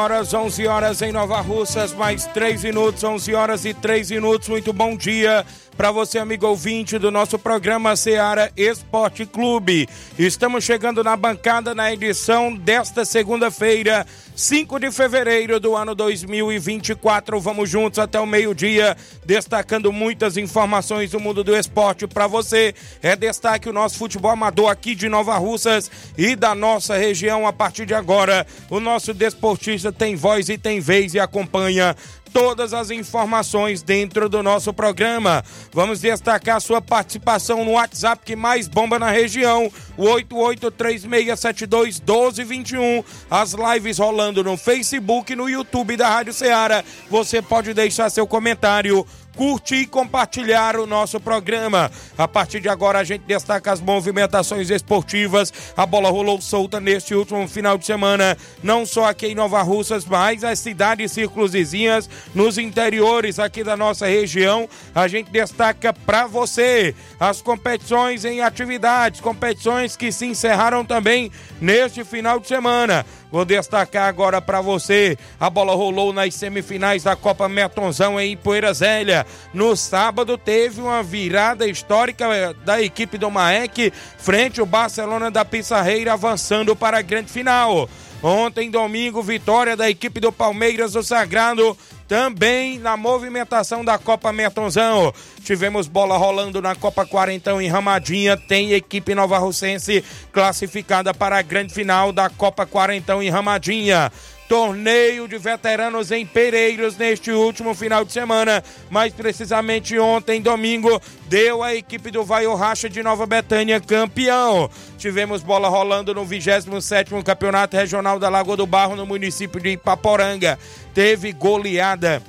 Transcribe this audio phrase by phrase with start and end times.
[0.00, 4.48] Horas, 11 horas em Nova Russas, mais 3 minutos, 11 horas e 3 minutos.
[4.48, 5.44] Muito bom dia
[5.76, 9.86] para você, amigo ouvinte do nosso programa Seara Esporte Clube.
[10.18, 14.06] Estamos chegando na bancada na edição desta segunda-feira,
[14.40, 17.38] 5 de fevereiro do ano 2024.
[17.38, 22.74] Vamos juntos até o meio-dia, destacando muitas informações do mundo do esporte para você.
[23.02, 27.46] É destaque o nosso futebol amador aqui de Nova Russas e da nossa região.
[27.46, 31.94] A partir de agora, o nosso desportista tem voz e tem vez e acompanha
[32.32, 35.44] todas as informações dentro do nosso programa.
[35.72, 43.04] Vamos destacar sua participação no WhatsApp que mais bomba na região, o 8836721221.
[43.30, 46.82] As lives rolando no Facebook e no YouTube da Rádio Ceará.
[47.08, 49.06] Você pode deixar seu comentário
[49.40, 51.90] curtir e compartilhar o nosso programa.
[52.18, 55.50] A partir de agora a gente destaca as movimentações esportivas.
[55.74, 60.04] A bola rolou solta neste último final de semana, não só aqui em Nova Russas,
[60.04, 64.68] mas nas cidades círculos vizinhas, nos interiores aqui da nossa região.
[64.94, 72.04] A gente destaca para você as competições em atividades, competições que se encerraram também neste
[72.04, 73.06] final de semana.
[73.30, 78.72] Vou destacar agora para você: a bola rolou nas semifinais da Copa Metonzão em Poeira
[78.74, 79.26] Zélia.
[79.54, 85.44] No sábado teve uma virada histórica eh, da equipe do Maek frente ao Barcelona da
[85.44, 87.88] Pissarreira avançando para a grande final.
[88.22, 91.76] Ontem, domingo, vitória da equipe do Palmeiras do Sagrado
[92.06, 95.14] também na movimentação da Copa Mertonzão.
[95.42, 98.36] Tivemos bola rolando na Copa Quarentão em Ramadinha.
[98.36, 104.12] Tem equipe nova russense classificada para a grande final da Copa Quarentão em Ramadinha
[104.50, 111.62] torneio de veteranos em Pereiros neste último final de semana, mais precisamente ontem, domingo, deu
[111.62, 114.68] a equipe do Vai Racha de Nova Betânia campeão.
[114.98, 120.58] Tivemos bola rolando no 27º Campeonato Regional da Lagoa do Barro no município de Ipaporanga.
[120.92, 122.20] Teve goleada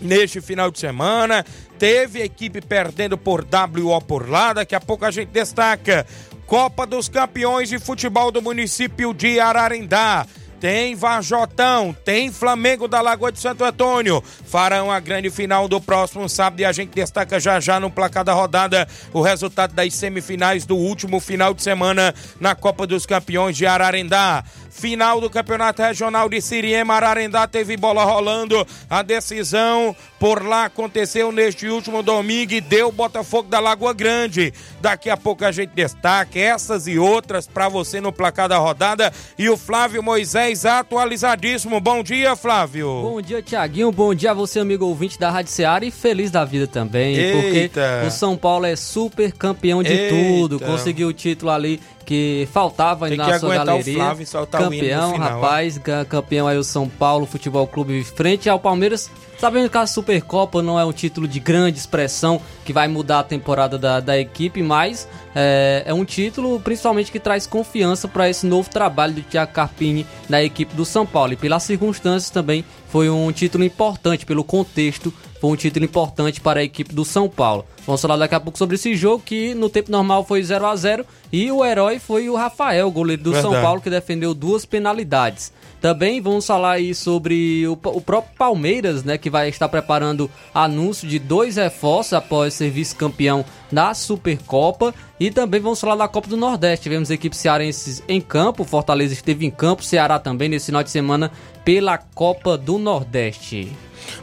[0.00, 1.44] neste final de semana.
[1.78, 4.54] Teve equipe perdendo por WO por lá.
[4.54, 6.06] Daqui a pouco a gente destaca.
[6.46, 10.26] Copa dos Campeões de Futebol do município de Ararendá
[10.62, 14.22] tem Varjotão, tem Flamengo da Lagoa de Santo Antônio.
[14.46, 18.22] Farão a grande final do próximo sábado e a gente destaca já já no placar
[18.22, 23.56] da rodada o resultado das semifinais do último final de semana na Copa dos Campeões
[23.56, 24.44] de Ararendá.
[24.72, 28.66] Final do Campeonato Regional de Siriema, Ararendá teve bola rolando.
[28.88, 34.52] A decisão por lá aconteceu neste último domingo e deu Botafogo da Lagoa Grande.
[34.80, 39.12] Daqui a pouco a gente destaca essas e outras para você no placar da rodada.
[39.38, 41.78] E o Flávio Moisés atualizadíssimo.
[41.78, 43.02] Bom dia, Flávio.
[43.02, 43.92] Bom dia, Tiaguinho.
[43.92, 47.14] Bom dia a você, amigo ouvinte da Rádio Seara e feliz da vida também.
[47.14, 47.80] Eita.
[48.00, 50.14] Porque o São Paulo é super campeão de Eita.
[50.14, 50.58] tudo.
[50.58, 53.92] Conseguiu o título ali que faltava Tem na que sua galeria.
[53.92, 56.04] O Flávio campeão, o final, rapaz, ó.
[56.04, 59.10] campeão aí o São Paulo Futebol Clube frente ao Palmeiras.
[59.38, 63.24] Sabendo que a Supercopa não é um título de grande expressão que vai mudar a
[63.24, 68.46] temporada da, da equipe, mas é, é um título principalmente que traz confiança para esse
[68.46, 71.32] novo trabalho do Thiago Carpini na equipe do São Paulo.
[71.32, 76.60] E pelas circunstâncias também foi um título importante, pelo contexto, foi um título importante para
[76.60, 77.66] a equipe do São Paulo.
[77.84, 80.76] Vamos falar daqui a pouco sobre esse jogo que no tempo normal foi 0 a
[80.76, 83.52] 0 e o herói foi o Rafael, goleiro do Verdade.
[83.52, 85.52] São Paulo, que defendeu duas penalidades.
[85.80, 91.08] Também vamos falar aí sobre o, o, próprio Palmeiras, né, que vai estar preparando anúncio
[91.08, 94.94] de dois reforços após ser vice-campeão da Supercopa.
[95.18, 96.84] E também vamos falar da Copa do Nordeste.
[96.84, 101.32] Tivemos equipes cearenses em campo, Fortaleza esteve em campo, Ceará também nesse final de semana
[101.64, 103.72] pela Copa do Nordeste.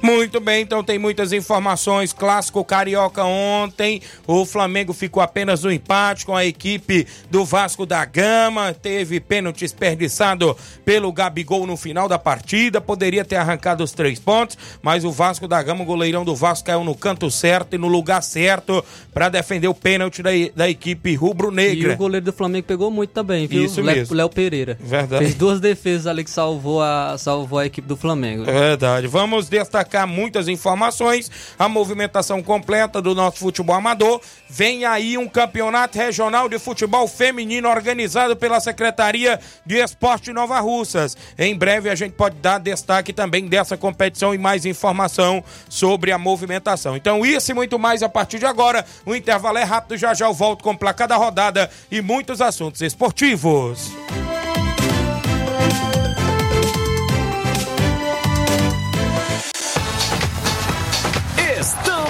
[0.01, 2.13] Muito bem, então tem muitas informações.
[2.13, 8.03] Clássico Carioca ontem, o Flamengo ficou apenas no empate com a equipe do Vasco da
[8.05, 8.73] Gama.
[8.73, 10.55] Teve pênalti desperdiçado
[10.85, 12.79] pelo Gabigol no final da partida.
[12.79, 16.65] Poderia ter arrancado os três pontos, mas o Vasco da Gama, o goleirão do Vasco,
[16.65, 18.83] caiu no canto certo e no lugar certo
[19.13, 21.91] para defender o pênalti da, da equipe rubro-negra.
[21.91, 23.65] E o goleiro do Flamengo pegou muito também, viu?
[23.65, 24.15] Isso mesmo.
[24.15, 24.77] Léo Pereira.
[24.79, 25.23] Verdade.
[25.23, 28.45] Fez duas defesas ali que salvou a, salvou a equipe do Flamengo.
[28.45, 29.07] Verdade.
[29.07, 29.68] Vamos destacar
[30.07, 31.29] muitas informações.
[31.57, 34.21] A movimentação completa do nosso futebol amador.
[34.49, 41.15] Vem aí um campeonato regional de futebol feminino organizado pela Secretaria de Esporte Nova Russas.
[41.37, 46.17] Em breve a gente pode dar destaque também dessa competição e mais informação sobre a
[46.17, 46.95] movimentação.
[46.95, 48.85] Então, isso e muito mais a partir de agora.
[49.05, 52.81] O intervalo é rápido, já já eu volto com placar da rodada e muitos assuntos
[52.81, 53.91] esportivos.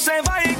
[0.00, 0.59] você vai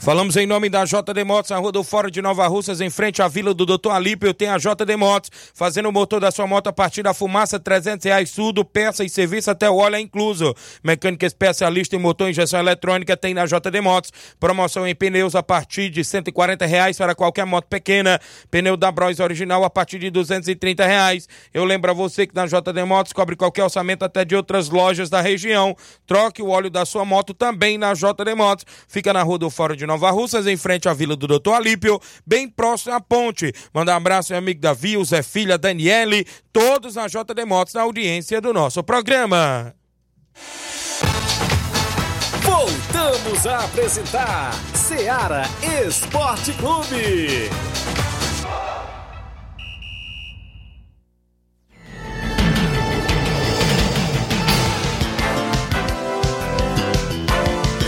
[0.00, 3.20] Falamos em nome da JD Motos, na rua do Fórum de Nova Russas, em frente
[3.20, 3.90] à vila do Dr.
[3.90, 7.60] Alípio, tem a JD Motos, fazendo o motor da sua moto a partir da fumaça,
[7.60, 10.54] 300 reais, tudo, peça e serviço até o óleo é incluso.
[10.82, 14.10] Mecânica especialista em motor e injeção eletrônica tem na JD Motos.
[14.40, 18.18] Promoção em pneus a partir de 140 reais para qualquer moto pequena.
[18.50, 21.28] Pneu da Bros original a partir de 230 reais.
[21.52, 25.10] Eu lembro a você que na JD Motos cobre qualquer orçamento até de outras lojas
[25.10, 25.76] da região.
[26.06, 28.64] Troque o óleo da sua moto também na JD Motos.
[28.88, 32.00] Fica na rua do Fórum de Nova Russas, em frente à Vila do Doutor Alípio,
[32.24, 33.52] bem próximo à ponte.
[33.74, 37.82] Manda um abraço, meu amigo Davi, o Zé Filha, Daniele, todos na JD Motos, na
[37.82, 39.74] audiência do nosso programa.
[42.42, 45.42] Voltamos a apresentar Seara
[45.84, 47.50] Esporte Clube.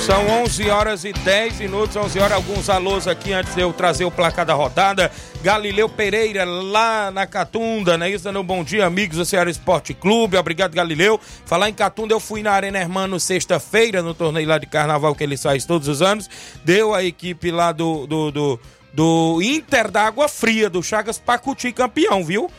[0.03, 2.33] São 11 horas e 10 minutos, 11 horas.
[2.33, 5.13] Alguns alôs aqui antes de eu trazer o placar da rodada.
[5.45, 8.11] Galileu Pereira, lá na Catunda, né?
[8.11, 10.37] Isso, no Bom Dia, amigos do Ceará Esporte Clube.
[10.37, 11.21] Obrigado, Galileu.
[11.47, 15.23] Falar em Catunda, eu fui na Arena Hermano sexta-feira, no torneio lá de carnaval que
[15.23, 16.29] ele faz todos os anos.
[16.65, 18.61] Deu a equipe lá do, do, do,
[18.93, 22.51] do Inter da Água Fria, do Chagas Pacuti, campeão, viu?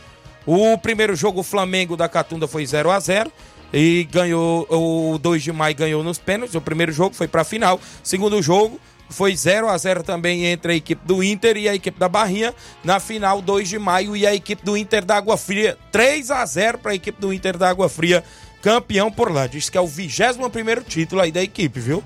[0.45, 3.29] O primeiro jogo, o Flamengo da Catunda foi 0 a 0
[3.73, 6.53] e ganhou o 2 de maio ganhou nos pênaltis.
[6.53, 7.81] O primeiro jogo foi para a final.
[8.03, 11.99] Segundo jogo foi 0 a 0 também entre a equipe do Inter e a equipe
[11.99, 12.53] da Barrinha.
[12.83, 16.45] Na final 2 de maio e a equipe do Inter da Água Fria 3 a
[16.45, 18.23] 0 para a equipe do Inter da Água Fria,
[18.61, 19.47] campeão por lá.
[19.47, 22.03] Diz que é o 21 primeiro título aí da equipe, viu?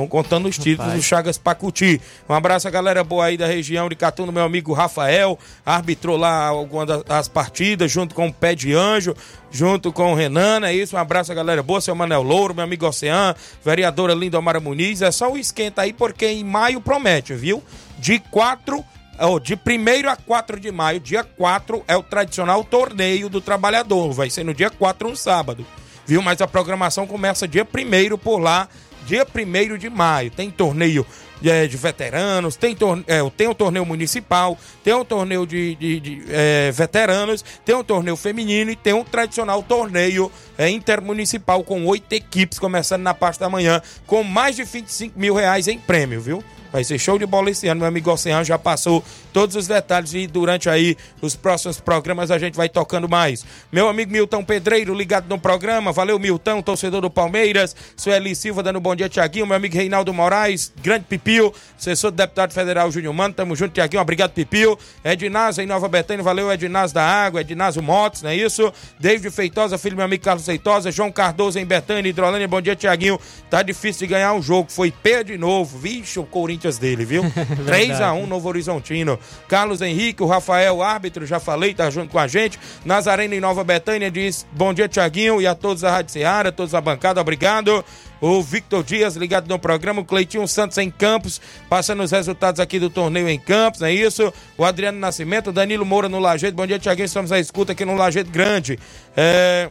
[0.00, 0.94] Estão contando os títulos Rapaz.
[1.00, 2.00] do Chagas Pacuti.
[2.28, 6.46] Um abraço a galera boa aí da região de Catunda, meu amigo Rafael, arbitrou lá
[6.46, 9.14] algumas das- das partidas, junto com o Pé de Anjo,
[9.50, 10.96] junto com o Renan, é isso?
[10.96, 15.02] Um abraço a galera boa, seu Manel Louro, meu amigo Ocean, vereadora Lindomara Muniz.
[15.02, 17.62] É só o esquenta aí, porque em maio promete, viu?
[17.98, 18.82] De 4
[19.22, 20.98] oh, de 1 a 4 de maio.
[20.98, 24.12] Dia 4 é o tradicional torneio do trabalhador.
[24.12, 25.66] Vai ser no dia 4, um sábado.
[26.06, 26.22] Viu?
[26.22, 28.66] Mas a programação começa dia 1 por lá,
[29.06, 30.30] dia 1 de maio.
[30.30, 31.06] Tem torneio
[31.40, 36.00] de, de veteranos, tem, torne, é, tem um torneio municipal, tem um torneio de, de,
[36.00, 41.84] de é, veteranos, tem um torneio feminino e tem um tradicional torneio é, intermunicipal com
[41.86, 46.20] oito equipes, começando na parte da manhã, com mais de 25 mil reais em prêmio,
[46.20, 46.44] viu?
[46.72, 47.80] Vai ser show de bola esse ano.
[47.80, 52.38] Meu amigo Oceano já passou todos os detalhes e durante aí os próximos programas a
[52.38, 53.44] gente vai tocando mais.
[53.72, 55.92] Meu amigo Milton Pedreiro ligado no programa.
[55.92, 57.74] Valeu, Milton, torcedor do Palmeiras.
[57.96, 59.46] Sueli Silva dando bom dia, Tiaguinho.
[59.46, 63.32] Meu amigo Reinaldo Moraes, grande Pipio, assessor do deputado federal Júnior Mano.
[63.32, 64.02] Tamo junto, Tiaguinho.
[64.02, 64.76] Obrigado, Pipio.
[65.04, 66.24] Ednaz em Nova Betânia.
[66.24, 68.72] Valeu, Ednaz da Água, Ednaz Motos, não é isso?
[68.98, 70.90] David Feitosa, filho do meu amigo Carlos Feitosa.
[70.90, 72.48] João Cardoso em Betânia, Hidrolândia.
[72.48, 73.18] Bom dia, Tiaguinho.
[73.48, 74.72] Tá difícil de ganhar um jogo.
[74.72, 75.78] Foi P de novo.
[75.78, 77.22] Vixe, o Corinthians dele, viu?
[77.64, 79.18] 3 a 1 Novo Horizontino.
[79.46, 82.58] Carlos Henrique, o Rafael, árbitro, já falei, tá junto com a gente.
[82.84, 86.72] Nazarena em Nova Betânia diz: Bom dia, Tiaguinho, e a todos da Rádio Seara, todos
[86.72, 87.84] da bancada, obrigado.
[88.20, 92.78] O Victor Dias ligado no programa, o Cleitinho Santos em Campos, passando os resultados aqui
[92.78, 94.32] do torneio em Campos, não é isso?
[94.58, 96.56] O Adriano Nascimento, Danilo Moura no Lajeito.
[96.56, 98.78] Bom dia, Tiaguinho, estamos à escuta aqui no Lajeito Grande.
[99.16, 99.70] É.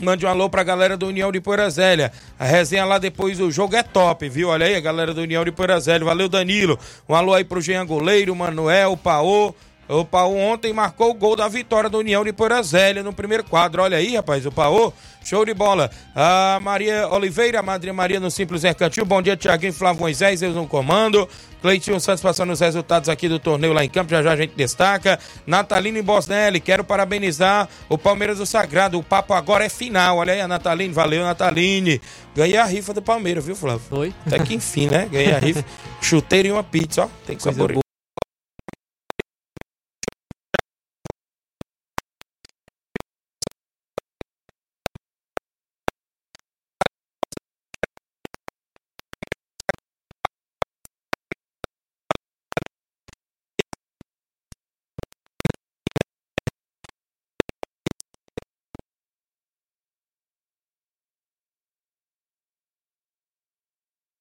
[0.00, 2.12] Mande um alô pra galera do União de Poeirazélia.
[2.38, 4.48] A resenha lá depois do jogo é top, viu?
[4.48, 6.04] Olha aí a galera do União de Poeirazélia.
[6.04, 6.78] Valeu, Danilo.
[7.08, 9.52] Um alô aí pro Jean Goleiro, Manuel, Paô.
[9.88, 13.82] O Paô ontem marcou o gol da vitória da União de Poeirazélia no primeiro quadro.
[13.82, 14.92] Olha aí, rapaz, o Paô.
[15.24, 15.90] Show de bola.
[16.14, 19.04] A Maria Oliveira, a Madre Maria no Simples Mercantil.
[19.04, 21.28] Bom dia, Tiaguinho Flávio Moisés, eu no comando.
[21.60, 24.54] Cleitinho Santos passando os resultados aqui do torneio lá em campo, já já a gente
[24.54, 25.18] destaca.
[25.46, 28.98] Natalino e Bosnelli, quero parabenizar o Palmeiras do Sagrado.
[28.98, 30.18] O papo agora é final.
[30.18, 32.00] Olha aí a Nataline, valeu Nataline.
[32.34, 33.82] Ganhei a rifa do Palmeiras, viu, Flávio?
[33.88, 34.14] Foi.
[34.26, 35.08] Até que enfim, né?
[35.10, 35.64] Ganhei a rifa.
[36.00, 37.08] Chuteiro e uma pizza, ó.
[37.26, 37.87] Tem que saborear.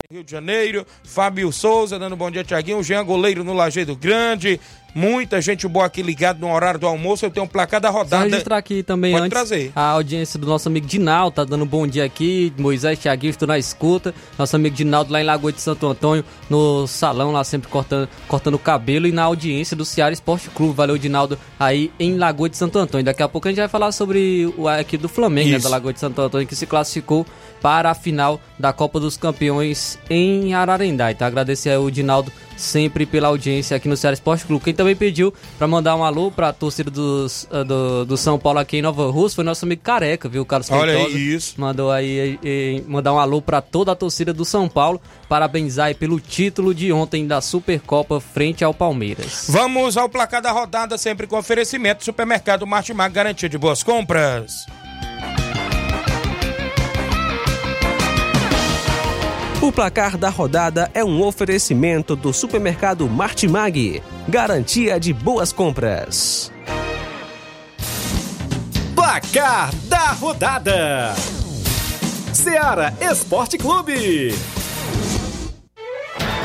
[0.10, 4.58] Rio de Janeiro, Fábio Souza dando bom dia, Tiaguinho, Jean Goleiro no Lajeado Grande,
[4.98, 8.24] muita gente boa aqui ligado no horário do almoço, eu tenho um placar da rodada.
[8.24, 9.38] Vou registrar aqui também Pode antes.
[9.38, 9.72] trazer.
[9.76, 13.60] a audiência do nosso amigo Dinaldo, tá dando bom dia aqui, Moisés Tiaguinho, estou na
[13.60, 18.10] escuta, nosso amigo Dinaldo lá em Lagoa de Santo Antônio, no salão lá sempre cortando,
[18.28, 19.06] cortando o cabelo.
[19.06, 23.06] E na audiência do Ceará Esporte Clube, valeu Dinaldo aí em Lagoa de Santo Antônio,
[23.06, 25.94] daqui a pouco a gente vai falar sobre o aqui do Flamengo, né, da Lagoa
[25.94, 27.24] de Santo Antônio, que se classificou
[27.62, 31.12] para a final da Copa dos Campeões em Ararendá.
[31.12, 34.66] Então agradecer ao Dinaldo sempre pela audiência aqui no Ceará Esporte Clube.
[34.66, 38.38] Quem também pediu para mandar um alô para a torcida dos, uh, do, do São
[38.38, 40.46] Paulo aqui em Nova Rússia foi nosso amigo Careca, viu?
[40.46, 41.54] Carlos Olha Feitosa, isso.
[41.62, 45.00] Mandou aí e, e, mandar um alô para toda a torcida do São Paulo,
[45.30, 49.46] parabenizar pelo título de ontem da Supercopa frente ao Palmeiras.
[49.50, 54.66] Vamos ao placar da rodada, sempre com oferecimento Supermercado Martimag, garantia de boas compras.
[59.60, 66.52] O placar da rodada é um oferecimento do supermercado Martimag, garantia de boas compras.
[68.94, 71.16] Placar da rodada:
[72.32, 74.36] Seara Esporte Clube.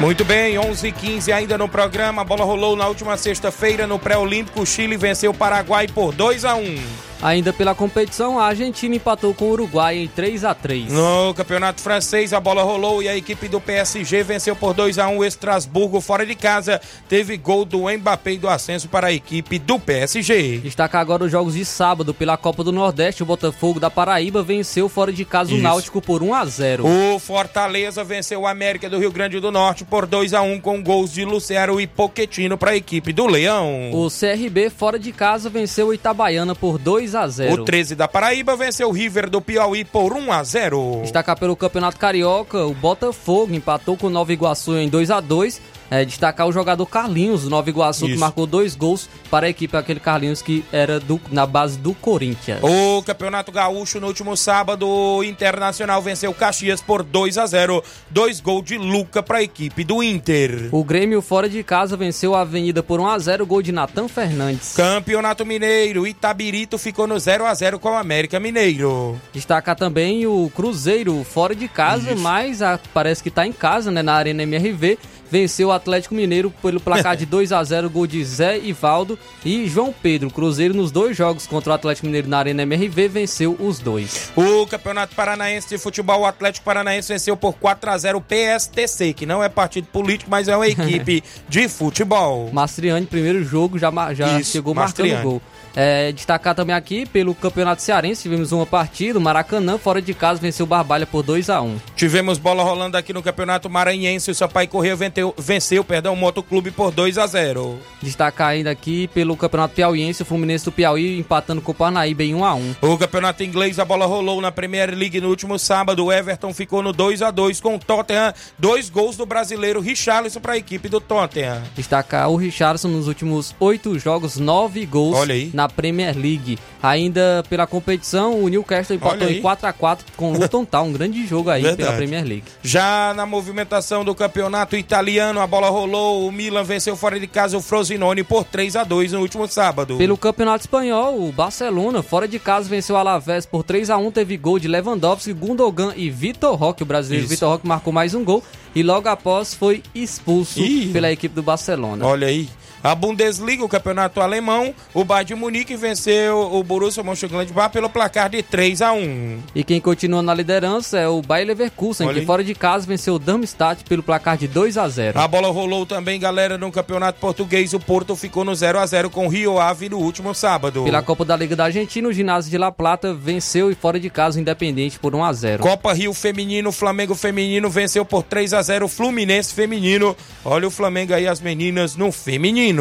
[0.00, 2.22] Muito bem, 11 h 15 ainda no programa.
[2.22, 4.62] A bola rolou na última sexta-feira no Pré-Olímpico.
[4.62, 7.11] O Chile venceu o Paraguai por 2 a 1.
[7.22, 11.80] Ainda pela competição, a Argentina empatou com o Uruguai em 3 a 3 No campeonato
[11.80, 15.24] francês, a bola rolou e a equipe do PSG venceu por 2 a 1 o
[15.24, 16.80] Estrasburgo fora de casa.
[17.08, 20.58] Teve gol do Mbappé e do ascenso para a equipe do PSG.
[20.58, 23.22] Destacar agora os jogos de sábado pela Copa do Nordeste.
[23.22, 25.60] O Botafogo da Paraíba venceu fora de casa Isso.
[25.60, 29.52] o Náutico por 1 a 0 O Fortaleza venceu o América do Rio Grande do
[29.52, 33.28] Norte por 2 a 1 com gols de Lucero e Poquetino para a equipe do
[33.28, 33.92] Leão.
[33.92, 37.62] O CRB fora de casa venceu o Itabaiana por 2 a 0.
[37.62, 41.00] O 13 da Paraíba venceu o River do Piauí por 1 a 0.
[41.02, 45.60] Destacar pelo Campeonato Carioca, o Botafogo empatou com o Nova Iguaçu em 2 a 2
[45.92, 48.14] é, destacar o jogador Carlinhos, do Nova Iguaçu, Isso.
[48.14, 51.92] que marcou dois gols para a equipe, aquele Carlinhos que era do, na base do
[51.92, 52.60] Corinthians.
[52.62, 58.40] O Campeonato Gaúcho, no último sábado, o Internacional venceu Caxias por 2 a 0 Dois
[58.40, 60.70] gols de Luca para a equipe do Inter.
[60.72, 64.08] O Grêmio, fora de casa, venceu a Avenida por 1 a 0 gol de Natan
[64.08, 64.72] Fernandes.
[64.74, 69.20] Campeonato Mineiro, Itabirito ficou no 0 a 0 com o América Mineiro.
[69.30, 72.22] Destacar também o Cruzeiro, fora de casa, Isso.
[72.22, 74.98] mas a, parece que está em casa, né, na Arena MRV
[75.32, 79.66] venceu a Atlético Mineiro pelo placar de 2 a 0 gol de Zé Ivaldo e
[79.66, 80.30] João Pedro.
[80.30, 84.30] Cruzeiro nos dois jogos contra o Atlético Mineiro na Arena MRV venceu os dois.
[84.36, 89.14] O Campeonato Paranaense de Futebol, o Atlético Paranaense venceu por 4 a 0 o PSTC,
[89.14, 92.50] que não é partido político, mas é uma equipe de futebol.
[92.52, 95.12] Mastriani, primeiro jogo, já, já Isso, chegou Mastriani.
[95.14, 95.42] marcando gol.
[95.74, 100.40] É, destacar também aqui pelo Campeonato Cearense, tivemos uma partida, o Maracanã, fora de casa,
[100.40, 104.34] venceu o Barbalha por 2 a 1 Tivemos bola rolando aqui no Campeonato Maranhense, o
[104.34, 109.36] Sampaio Correia venceu, venceu perdão, o Motoclube por 2 a 0 Destacar ainda aqui pelo
[109.36, 112.98] Campeonato Piauiense, o Fluminense do Piauí empatando com o Parnaíba em 1 a 1 O
[112.98, 116.92] Campeonato Inglês, a bola rolou na Premier League no último sábado, o Everton ficou no
[116.92, 121.00] 2 a 2 com o Tottenham, dois gols do brasileiro Richarlison para a equipe do
[121.00, 121.62] Tottenham.
[121.74, 125.16] Destacar o Richarlison nos últimos oito jogos, nove gols
[125.54, 126.32] na Premier League.
[126.32, 126.58] League.
[126.82, 130.92] Ainda pela competição, o Newcastle empatou em 4 a 4 com o Luton Town, um
[130.92, 131.82] grande jogo aí Verdade.
[131.82, 132.44] pela Premier League.
[132.62, 137.56] Já na movimentação do campeonato italiano, a bola rolou, o Milan venceu fora de casa
[137.56, 139.96] o Frosinone por 3 a 2 no último sábado.
[139.96, 144.10] Pelo campeonato espanhol, o Barcelona fora de casa venceu o Alavés por 3 a 1,
[144.10, 148.24] teve gol de Lewandowski, Gundogan e Vitor Roque, o brasileiro Vitor Roque marcou mais um
[148.24, 148.42] gol
[148.74, 150.90] e logo após foi expulso Ih.
[150.92, 152.04] pela equipe do Barcelona.
[152.06, 152.48] Olha aí.
[152.84, 158.28] A Bundesliga, o campeonato alemão, o Bayern de Munique venceu o Borussia Mönchengladbach pelo placar
[158.28, 159.38] de 3 a 1.
[159.54, 163.18] E quem continua na liderança é o Bayer Leverkusen, que fora de casa venceu o
[163.20, 165.16] Darmstadt pelo placar de 2 a 0.
[165.16, 167.72] A bola rolou também, galera, no campeonato português.
[167.72, 170.82] O Porto ficou no 0 a 0 com o Rio Ave no último sábado.
[170.82, 174.10] Pela Copa da Liga da Argentina, o ginásio de La Plata venceu e fora de
[174.10, 175.62] casa o Independente por 1 a 0.
[175.62, 180.16] Copa Rio Feminino, o Flamengo Feminino venceu por 3 a 0 o Fluminense Feminino.
[180.44, 182.71] Olha o Flamengo aí, as meninas no feminino.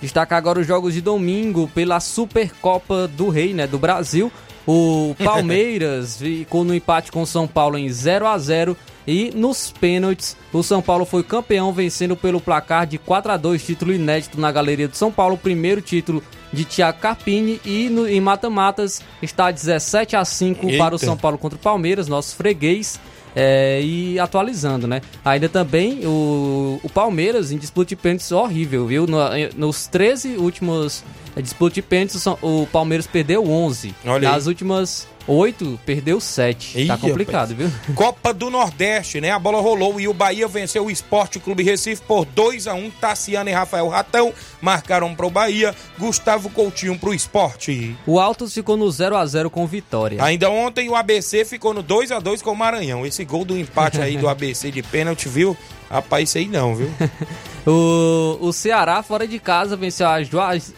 [0.00, 4.30] Destaca agora os jogos de domingo pela Supercopa do Rei, né, do Brasil.
[4.66, 8.76] O Palmeiras ficou no empate com o São Paulo em 0 a 0
[9.08, 13.64] e nos pênaltis, o São Paulo foi campeão, vencendo pelo placar de 4 a 2
[13.64, 16.22] título inédito na Galeria do São Paulo, primeiro título
[16.52, 17.58] de Thiago Carpini.
[17.64, 20.76] E no, em mata-matas está 17 a 5 Eita.
[20.76, 23.00] para o São Paulo contra o Palmeiras, nosso freguês.
[23.40, 25.00] É, e atualizando, né?
[25.24, 29.06] Ainda também o, o Palmeiras em disputa de pênaltis horrível, viu?
[29.06, 29.18] No,
[29.56, 31.04] nos 13 últimos
[31.42, 33.94] disputa de pênaltis, o Palmeiras perdeu 11.
[34.06, 34.48] Olha Nas aí.
[34.48, 36.86] últimas 8, perdeu 7.
[36.86, 37.70] Tá complicado, rapaz.
[37.70, 37.70] viu?
[37.94, 39.30] Copa do Nordeste, né?
[39.30, 42.90] A bola rolou e o Bahia venceu o Esporte Clube Recife por 2 a 1
[42.92, 47.94] Tassiano e Rafael Ratão marcaram pro Bahia, Gustavo Coutinho pro Esporte.
[48.06, 50.24] O Altos ficou no 0 a 0 com vitória.
[50.24, 53.04] Ainda ontem o ABC ficou no 2 a 2 com o Maranhão.
[53.04, 55.54] Esse gol do empate aí do ABC de pênalti, viu?
[55.90, 56.90] Rapaz, isso aí não, viu?
[57.66, 60.18] o, o Ceará, fora de casa, venceu a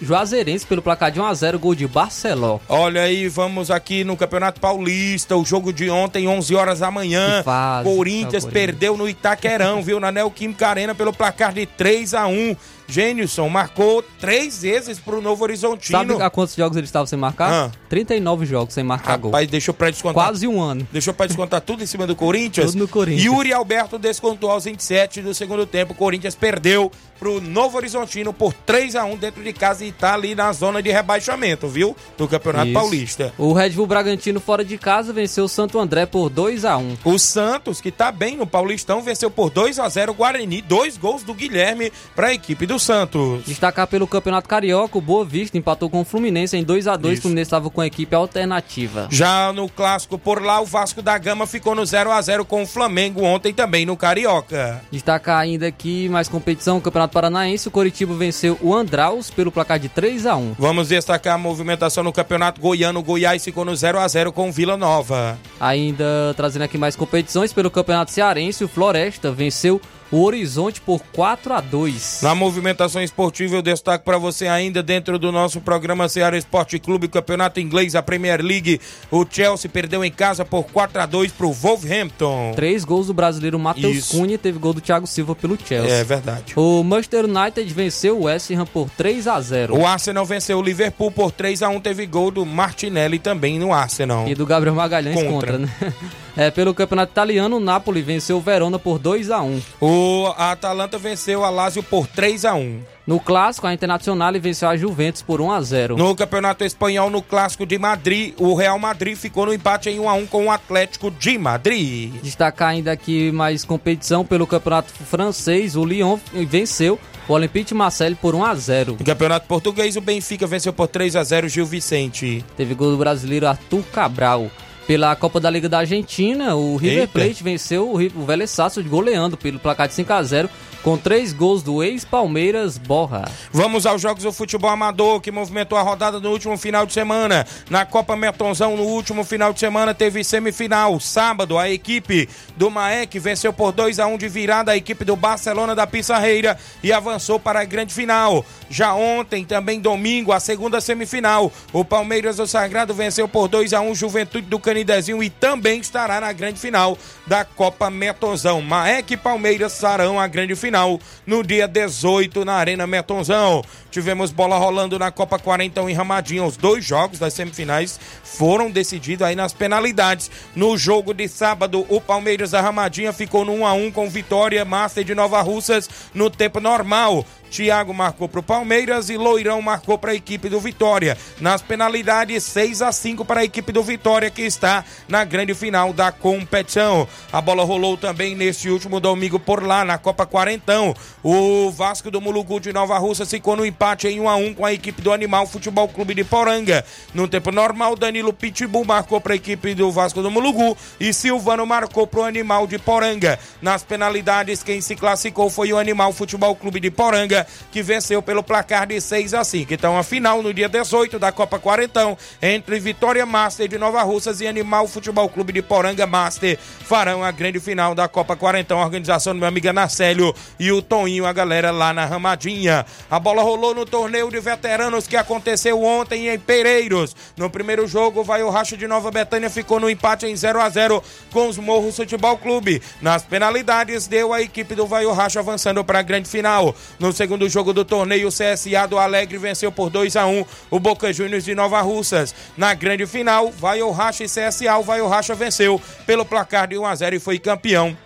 [0.00, 2.60] Juazeirense pelo placar de 1x0, gol de Barceló.
[2.68, 7.42] Olha aí, vamos aqui no Campeonato Paulista, o jogo de ontem, 11 horas da manhã.
[7.42, 9.98] Fase, Corinthians tá, perdeu no Itaquerão, viu?
[9.98, 12.56] Na Neoquímica Arena pelo placar de 3 a 1
[12.90, 15.98] Gênison marcou três vezes pro Novo Horizontino.
[15.98, 17.52] Sabe há quantos jogos ele estava sem marcar?
[17.52, 17.70] Ah.
[17.88, 19.30] 39 jogos sem marcar Rapaz, gol.
[19.30, 20.24] Rapaz, deixou pra descontar.
[20.24, 20.86] Quase um ano.
[20.92, 22.72] Deixou pra descontar tudo em cima do Corinthians.
[22.72, 23.24] Tudo no Corinthians.
[23.24, 25.92] Yuri Alberto descontou aos 27 do segundo tempo.
[25.92, 30.14] O Corinthians perdeu pro Novo Horizontino por 3 a 1 dentro de casa e tá
[30.14, 31.94] ali na zona de rebaixamento, viu?
[32.16, 32.74] Do Campeonato Isso.
[32.74, 33.34] Paulista.
[33.36, 36.96] O Red Bull Bragantino fora de casa venceu o Santo André por 2 a 1.
[37.04, 40.96] O Santos, que tá bem no Paulistão, venceu por 2 a 0 o Guarani, dois
[40.96, 43.44] gols do Guilherme para a equipe do Santos.
[43.44, 47.18] Destacar pelo Campeonato Carioca, o Boa Vista empatou com o Fluminense em 2 a 2
[47.18, 49.08] O Fluminense estava com a equipe alternativa.
[49.10, 52.62] Já no clássico por lá, o Vasco da Gama ficou no 0 a 0 com
[52.62, 54.82] o Flamengo ontem também no Carioca.
[54.90, 59.78] Destacar ainda aqui mais competição, o Campeonato Paranaense, o Coritiba venceu o Andraus pelo placar
[59.78, 63.00] de 3 a 1 Vamos destacar a movimentação no Campeonato Goiano.
[63.00, 65.38] O Goiás ficou no 0 a 0 com o Vila Nova.
[65.58, 69.80] Ainda trazendo aqui mais competições pelo Campeonato Cearense, o Floresta venceu o
[70.12, 72.20] Horizonte por 4 a 2.
[72.22, 77.08] Na movimentação esportiva, eu destaco para você ainda dentro do nosso programa Ceará Esporte Clube,
[77.08, 78.80] Campeonato Inglês, a Premier League.
[79.10, 82.52] O Chelsea perdeu em casa por 4 a 2 pro Wolverhampton.
[82.54, 85.92] Três gols do brasileiro Matheus Cunha teve gol do Thiago Silva pelo Chelsea.
[85.92, 86.54] É verdade.
[86.56, 89.76] O Manchester United venceu o West Ham por 3 a 0.
[89.76, 93.72] O Arsenal venceu o Liverpool por 3 a 1, teve gol do Martinelli também no
[93.72, 94.26] Arsenal.
[94.28, 95.70] E do Gabriel Magalhães contra, contra né?
[96.40, 99.60] É, pelo Campeonato Italiano, o Napoli venceu o Verona por 2 a 1.
[99.78, 102.80] O Atalanta venceu a Lazio por 3 a 1.
[103.06, 105.96] No clássico, a Internacional venceu a Juventus por 1 a 0.
[105.98, 110.08] No Campeonato Espanhol, no clássico de Madrid, o Real Madrid ficou no empate em 1
[110.08, 112.14] a 1 com o Atlético de Madrid.
[112.22, 116.98] Destacar ainda aqui mais competição pelo Campeonato Francês, o Lyon venceu
[117.28, 118.96] o Olympique de Marseille por 1 a 0.
[118.98, 122.42] No Campeonato Português, o Benfica venceu por 3 a 0 Gil Vicente.
[122.56, 124.50] Teve gol do brasileiro Arthur Cabral.
[124.90, 127.12] Pela Copa da Liga da Argentina, o River Eita.
[127.12, 130.50] Plate venceu o, o Vélez Sarsfield goleando pelo placar de 5 a 0
[130.82, 133.30] com três gols do ex-Palmeiras Borra.
[133.52, 137.46] Vamos aos jogos do futebol amador que movimentou a rodada no último final de semana.
[137.68, 140.98] Na Copa Metonzão, no último final de semana, teve semifinal.
[140.98, 145.16] Sábado, a equipe do Maek venceu por 2 a 1 de virada a equipe do
[145.16, 148.44] Barcelona da Pissarreira e avançou para a grande final.
[148.70, 151.52] Já ontem, também domingo, a segunda semifinal.
[151.72, 156.20] O Palmeiras do Sagrado venceu por 2 a 1 Juventude do Canidezinho e também estará
[156.20, 158.62] na grande final da Copa Metonzão.
[158.62, 163.62] Maek e Palmeiras estarão a grande final final no dia 18 na Arena Metonzão.
[163.90, 166.46] Tivemos bola rolando na Copa 40 em Ramadinho.
[166.46, 170.30] Os dois jogos das semifinais foram decididos aí nas penalidades.
[170.54, 174.64] No jogo de sábado, o Palmeiras da Ramadinha ficou no 1 a 1 com vitória
[174.64, 177.26] Master de Nova Russas no tempo normal.
[177.50, 181.18] Thiago marcou para o Palmeiras e Loirão marcou para a equipe do Vitória.
[181.40, 185.92] Nas penalidades, 6 a 5 para a equipe do Vitória, que está na grande final
[185.92, 187.08] da competição.
[187.32, 190.94] A bola rolou também neste último domingo por lá, na Copa Quarentão.
[191.24, 194.64] O Vasco do Mulugu de Nova Russa ficou no empate em 1 a 1 com
[194.64, 196.84] a equipe do Animal Futebol Clube de Poranga.
[197.12, 201.66] No tempo normal, Danilo Pitbull marcou para a equipe do Vasco do Mulugu e Silvano
[201.66, 203.38] marcou para o Animal de Poranga.
[203.60, 207.39] Nas penalidades, quem se classificou foi o Animal Futebol Clube de Poranga
[207.70, 209.72] que venceu pelo placar de 6 a 5.
[209.74, 214.40] Então, a final no dia 18 da Copa Quarentão, entre Vitória Master de Nova Russas
[214.40, 218.80] e Animal Futebol Clube de Poranga Master, farão a grande final da Copa Quarentão.
[218.80, 222.84] A organização do meu amigo Anacélio e o Toninho, a galera lá na Ramadinha.
[223.10, 227.14] A bola rolou no torneio de veteranos que aconteceu ontem em Pereiros.
[227.36, 230.68] No primeiro jogo, vai o Racha de Nova Betânia ficou no empate em 0 a
[230.68, 232.82] 0 com os Morros Futebol Clube.
[233.00, 236.74] Nas penalidades, deu a equipe do Vai o Racha avançando para a grande final.
[236.98, 240.44] No segundo segundo jogo do torneio, o CSA do Alegre venceu por 2 a 1
[240.68, 242.34] o Boca Juniors de Nova Russas.
[242.56, 246.66] Na grande final, vai o Racha e CSA, o Vai o Racha venceu pelo placar
[246.66, 247.96] de 1 a 0 e foi campeão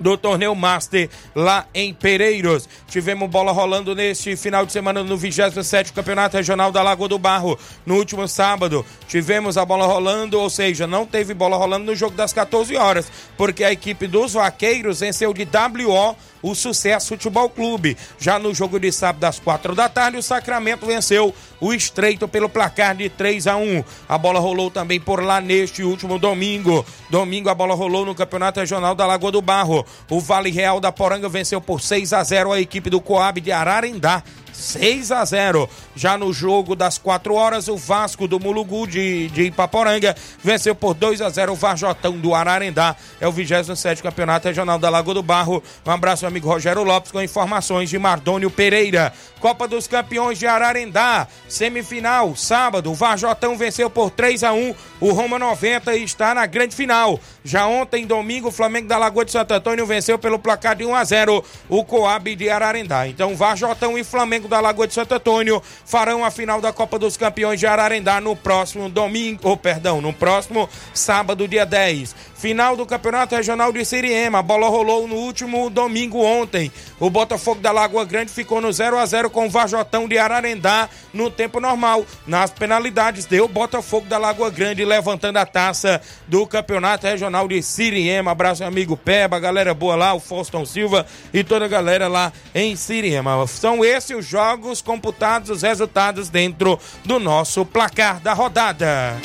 [0.00, 2.68] do torneio Master lá em Pereiros.
[2.88, 7.56] Tivemos bola rolando neste final de semana no 27 Campeonato Regional da Lagoa do Barro.
[7.86, 12.16] No último sábado, tivemos a bola rolando, ou seja, não teve bola rolando no jogo
[12.16, 17.96] das 14 horas, porque a equipe dos Vaqueiros venceu de WO o Sucesso Futebol Clube.
[18.18, 22.48] Já no jogo de sábado às quatro da tarde, o Sacramento venceu o Estreito pelo
[22.48, 23.84] placar de 3 a 1.
[24.08, 26.84] A bola rolou também por lá neste último domingo.
[27.08, 29.84] Domingo a bola rolou no Campeonato Regional da Lagoa do Barro.
[30.08, 33.52] O Vale Real da Poranga venceu por 6 a 0 a equipe do Coab de
[33.52, 34.22] Ararendá.
[34.60, 35.68] 6 a 0.
[35.96, 40.94] Já no jogo das 4 horas, o Vasco do Mulugu de, de Ipaporanga venceu por
[40.94, 42.94] 2 a 0 o Varjotão do Ararendá.
[43.20, 45.62] É o 27 Campeonato Regional da Lagoa do Barro.
[45.84, 49.12] Um abraço, amigo Rogério Lopes, com informações de Mardônio Pereira.
[49.40, 55.12] Copa dos Campeões de Ararendá, semifinal, sábado, o Varjotão venceu por 3 a 1 o
[55.12, 57.18] Roma 90 e está na grande final.
[57.42, 60.94] Já ontem, domingo, o Flamengo da Lagoa de Santo Antônio venceu pelo placar de 1
[60.94, 63.08] a 0 o Coab de Ararendá.
[63.08, 67.16] Então, Varjotão e Flamengo da Lagoa de Santo Antônio farão a final da Copa dos
[67.16, 72.14] Campeões de Ararendá no próximo domingo, ou oh, perdão, no próximo sábado, dia 10.
[72.40, 74.38] Final do Campeonato Regional de Siriema.
[74.38, 76.72] A bola rolou no último domingo ontem.
[76.98, 80.88] O Botafogo da Lagoa Grande ficou no 0 a 0 com o Vajotão de Ararendá
[81.12, 82.02] no tempo normal.
[82.26, 88.30] Nas penalidades deu Botafogo da Lagoa Grande levantando a taça do Campeonato Regional de Siriema.
[88.30, 92.74] Abraço amigo Peba, galera boa lá, o Faustão Silva e toda a galera lá em
[92.74, 93.46] Siriema.
[93.48, 99.20] São esses os jogos computados, os resultados dentro do nosso placar da rodada.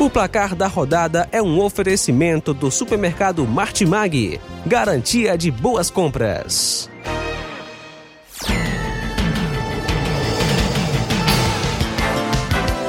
[0.00, 4.40] O placar da rodada é um oferecimento do supermercado Martimag.
[4.64, 6.88] Garantia de boas compras.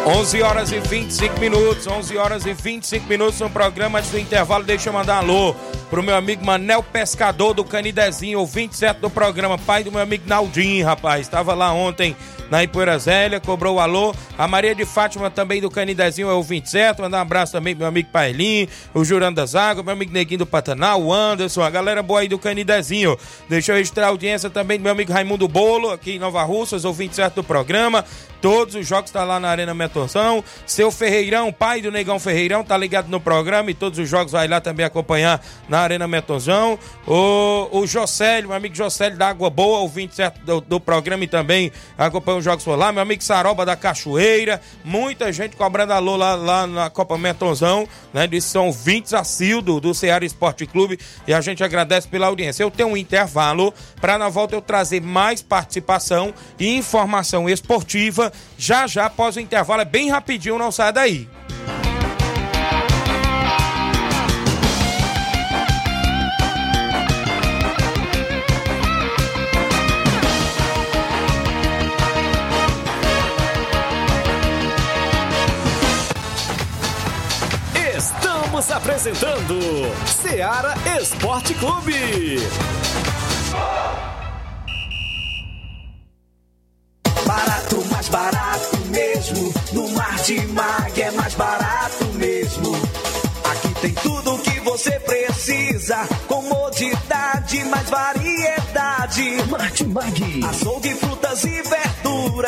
[0.06, 4.63] 11 horas e 25 minutos, 11 horas e 25 minutos no programa antes do intervalo.
[4.63, 5.56] Deixa eu mandar um alô
[5.89, 10.23] pro meu amigo Manel Pescador do Canidezinho, ouvinte certo do programa, pai do meu amigo
[10.28, 11.21] Naldinho, rapaz.
[11.21, 12.15] Estava lá ontem
[12.49, 14.13] na Ipoeira Zélia, cobrou o alô.
[14.38, 17.02] A Maria de Fátima também do Canidezinho é o 27.
[17.02, 20.39] Mandar um abraço também pro meu amigo Pailinho, o Jurando das Águas, meu amigo Neguinho
[20.39, 23.17] do Pantanal, o Anderson, a galera boa aí do Canidezinho.
[23.47, 26.86] Deixa eu registrar a audiência também do meu amigo Raimundo Bolo, aqui em Nova Russas,
[26.86, 28.06] o 27 do programa.
[28.41, 30.43] Todos os jogos tá lá na Arena Metorção.
[30.65, 34.47] Seu Ferreirão, pai do Negão Ferreirão, tá ligado no programa e todos os jogos vai
[34.47, 36.78] lá também acompanhar na Arena Metorzão.
[37.08, 41.28] O, o Jocélio, meu amigo Jocélio da Água Boa, o 27 do, do programa e
[41.28, 42.92] também acompanha os jogos por lá.
[42.92, 44.62] Meu amigo Saroba da Cachoeira.
[44.84, 48.28] Muita gente cobrando alô lá, lá na Copa Metonzão, né?
[48.28, 52.63] De São 20 acil do, Ceará Esporte Clube e a gente agradece pela audiência.
[52.63, 58.88] Eu tenho um intervalo para na volta eu trazer mais participação e informação esportiva já
[58.88, 59.82] já após o intervalo.
[59.82, 61.28] É bem rapidinho, não sai daí.
[79.49, 79.59] Apresentando
[80.21, 82.38] Seara Esporte Clube.
[87.25, 89.53] Barato, mais barato mesmo.
[89.73, 92.75] No Martimag é mais barato mesmo.
[93.43, 96.07] Aqui tem tudo o que você precisa.
[96.27, 99.43] Comodidade, mais variedade.
[99.49, 100.43] Martimag.
[100.47, 100.93] Açougue,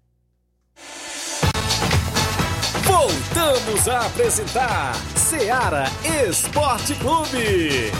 [2.82, 5.84] Voltamos a apresentar Seara
[6.28, 7.92] Esporte Clube.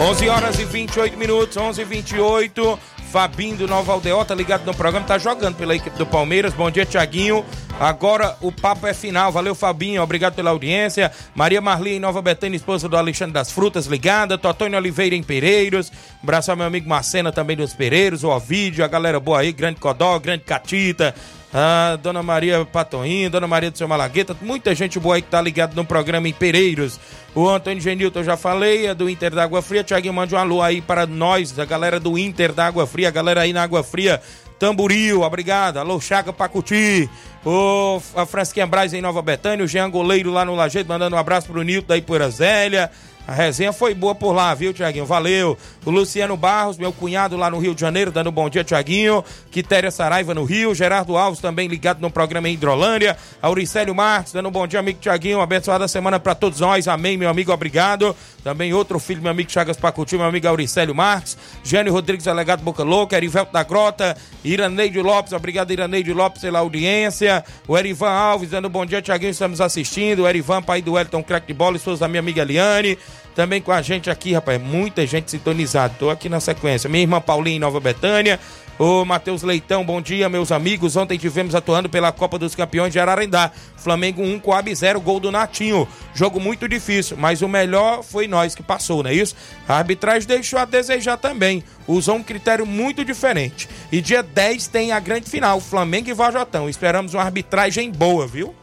[0.00, 2.78] 11 horas e 28 minutos, 11 e 28
[3.14, 6.52] Fabinho do Nova Aldeota, tá ligado no programa, tá jogando pela equipe do Palmeiras.
[6.52, 7.44] Bom dia, Tiaguinho.
[7.78, 9.30] Agora o papo é final.
[9.30, 10.02] Valeu, Fabinho.
[10.02, 11.12] Obrigado pela audiência.
[11.32, 14.36] Maria Marli em Nova Betânia, esposa do Alexandre das Frutas, ligada.
[14.36, 15.92] Totônio Oliveira em Pereiros.
[16.20, 18.24] Abraço ao meu amigo Marcena também dos Pereiros.
[18.24, 19.52] O Ovídio, a galera boa aí.
[19.52, 21.14] Grande Codó, Grande Catita.
[21.56, 25.40] Ah, Dona Maria Patoinho, Dona Maria do Seu Malagueta, muita gente boa aí que tá
[25.40, 26.98] ligado no programa em Pereiros.
[27.32, 29.84] O Antônio Genilton eu já falei, é do Inter da Água Fria.
[29.84, 33.12] Tiaguinho, mande um alô aí para nós, a galera do Inter da Água Fria, a
[33.12, 34.20] galera aí na Água Fria.
[34.58, 35.76] Tamburil, obrigado.
[35.76, 37.08] Alô, Chaga Pacuti.
[37.44, 39.64] O a Fransquinha Braz em Nova Betânia.
[39.64, 42.90] O Jean Goleiro lá no Lajeito, mandando um abraço pro Nilton da Ipoeira Zélia.
[43.26, 45.06] A resenha foi boa por lá, viu, Tiaguinho?
[45.06, 45.56] Valeu.
[45.84, 49.24] O Luciano Barros, meu cunhado lá no Rio de Janeiro, dando um bom dia, Tiaguinho.
[49.50, 50.74] Quitéria Saraiva no Rio.
[50.74, 53.16] Gerardo Alves também ligado no programa em Hidrolândia.
[53.40, 55.40] Auricélio Marques, dando um bom dia, amigo Tiaguinho.
[55.40, 56.86] Abençoada semana para todos nós.
[56.86, 58.14] Amém, meu amigo, obrigado.
[58.42, 61.38] Também outro filho, meu amigo Chagas Pacuti, meu amigo Auricélio Marques.
[61.62, 63.16] Gênio Rodrigues, delegado Boca Louca.
[63.16, 64.14] Erivelto da Grota.
[64.44, 67.42] Iraneide Lopes, obrigado, Iraneide Lopes, pela audiência.
[67.66, 69.30] O Erivan Alves, dando um bom dia, Tiaguinho.
[69.30, 70.24] Estamos assistindo.
[70.24, 71.78] O Erivan, pai do Elton, crack de bola.
[71.78, 72.98] Esposa da minha amiga Eliane.
[73.34, 75.94] Também com a gente aqui, rapaz, muita gente sintonizada.
[75.98, 76.88] Tô aqui na sequência.
[76.88, 78.38] Minha irmã Paulinha em Nova Betânia.
[78.76, 80.96] Ô Matheus Leitão, bom dia, meus amigos.
[80.96, 83.50] Ontem tivemos atuando pela Copa dos Campeões de Ararendá.
[83.76, 85.86] Flamengo 1, Coab 0, gol do Natinho.
[86.12, 89.36] Jogo muito difícil, mas o melhor foi nós que passou, não é isso?
[89.68, 91.62] A arbitragem deixou a desejar também.
[91.86, 93.68] Usou um critério muito diferente.
[93.92, 96.68] E dia 10 tem a grande final, Flamengo e Vajotão.
[96.68, 98.54] Esperamos uma arbitragem boa, viu?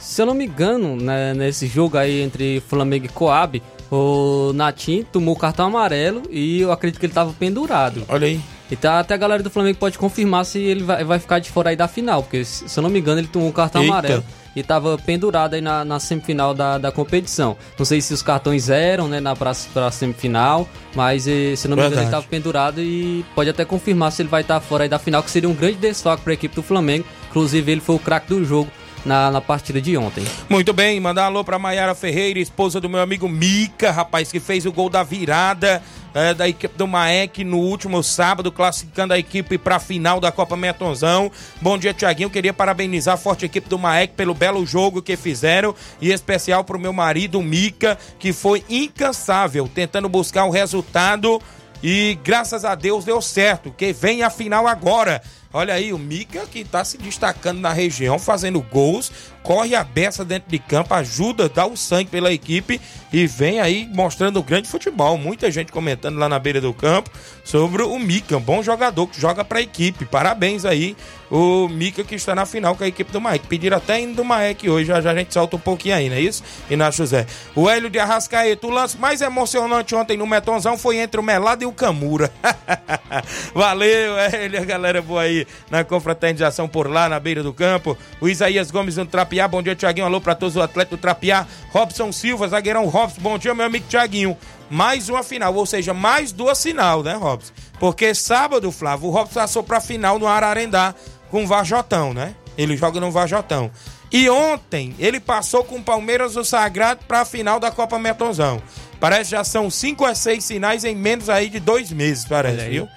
[0.00, 5.04] Se eu não me engano, né, nesse jogo aí entre Flamengo e Coab, o Natim
[5.10, 8.04] tomou cartão amarelo e eu acredito que ele tava pendurado.
[8.08, 8.40] Olha aí.
[8.70, 11.50] E tá, até a galera do Flamengo pode confirmar se ele vai, vai ficar de
[11.50, 13.92] fora aí da final, porque se eu não me engano ele tomou um cartão Eita.
[13.92, 14.24] amarelo
[14.54, 17.56] e tava pendurado aí na, na semifinal da, da competição.
[17.78, 21.76] Não sei se os cartões eram, né, na pra, pra semifinal, mas eh, se não
[21.76, 24.84] me engano ele tava pendurado e pode até confirmar se ele vai estar tá fora
[24.84, 27.04] aí da final, que seria um grande desfoque para a equipe do Flamengo.
[27.28, 28.70] Inclusive ele foi o craque do jogo
[29.04, 30.24] na, na partida de ontem.
[30.48, 34.66] Muito bem, mandar alô pra Maiara Ferreira, esposa do meu amigo Mica, rapaz, que fez
[34.66, 35.82] o gol da virada
[36.14, 40.32] é, da equipe do Maek no último sábado, classificando a equipe para a final da
[40.32, 41.30] Copa Metonzão.
[41.60, 42.30] Bom dia, Tiaguinho.
[42.30, 46.78] Queria parabenizar a forte equipe do Maek pelo belo jogo que fizeram e especial pro
[46.78, 51.40] meu marido Mica, que foi incansável tentando buscar o resultado
[51.82, 55.22] e graças a Deus deu certo, que vem a final agora.
[55.52, 59.10] Olha aí, o Mica que está se destacando na região, fazendo gols,
[59.42, 62.80] corre a beça dentro de campo, ajuda, dá o sangue pela equipe
[63.12, 65.16] e vem aí mostrando grande futebol.
[65.18, 67.10] Muita gente comentando lá na beira do campo
[67.44, 70.04] sobre o Mica, um bom jogador que joga para a equipe.
[70.04, 70.96] Parabéns aí,
[71.30, 73.46] o Mica que está na final com a equipe do Maek.
[73.46, 76.16] Pediram até indo do Maek hoje, já, já a gente solta um pouquinho aí, não
[76.16, 76.42] é isso?
[76.70, 77.26] Na José.
[77.54, 81.62] O Hélio de Arrascaeta, o lance mais emocionante ontem no Metonzão foi entre o Melado
[81.62, 82.30] e o Camura.
[83.54, 87.96] Valeu, Hélio, a galera boa aí na confraternização por lá, na beira do campo.
[88.20, 90.06] O Isaías Gomes no Trapiá, bom dia, Tiaguinho.
[90.06, 91.46] Alô para todos os atletas do Trapiá.
[91.70, 94.36] Robson Silva, zagueirão Robson, bom dia, meu amigo Tiaguinho.
[94.68, 97.52] Mais uma final, ou seja, mais duas final, né, Robson?
[97.78, 100.96] Porque sábado, Flávio, o Robson passou pra final no Ararendá
[101.30, 102.34] com o Vajotão, né?
[102.58, 103.70] Ele joga no Vajotão.
[104.10, 108.60] E ontem ele passou com o Palmeiras do Sagrado para a final da Copa Metonzão.
[108.98, 112.68] Parece que já são cinco a seis sinais em menos aí de dois meses, parece,
[112.68, 112.88] viu?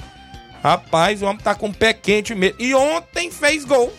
[0.63, 2.55] Rapaz, o homem tá com o pé quente mesmo.
[2.59, 3.93] E ontem fez gol.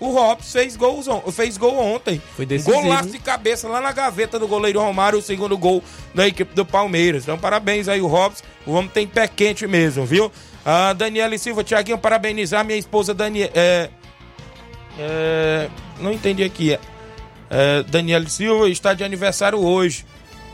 [0.00, 2.20] O Robson fez, gols, fez gol ontem.
[2.36, 2.82] Foi decisivo.
[2.82, 5.82] Golaço de cabeça lá na gaveta do goleiro Romário, o segundo gol
[6.14, 7.22] da equipe do Palmeiras.
[7.22, 8.44] Então, parabéns aí, o Robson.
[8.66, 10.30] O homem tem pé quente mesmo, viu?
[10.64, 13.52] A Daniela Silva, Tiaguinho, parabenizar minha esposa Daniela.
[13.54, 13.90] É,
[14.98, 15.68] é,
[16.00, 16.78] não entendi aqui.
[17.50, 20.04] É, Daniela Silva está de aniversário hoje.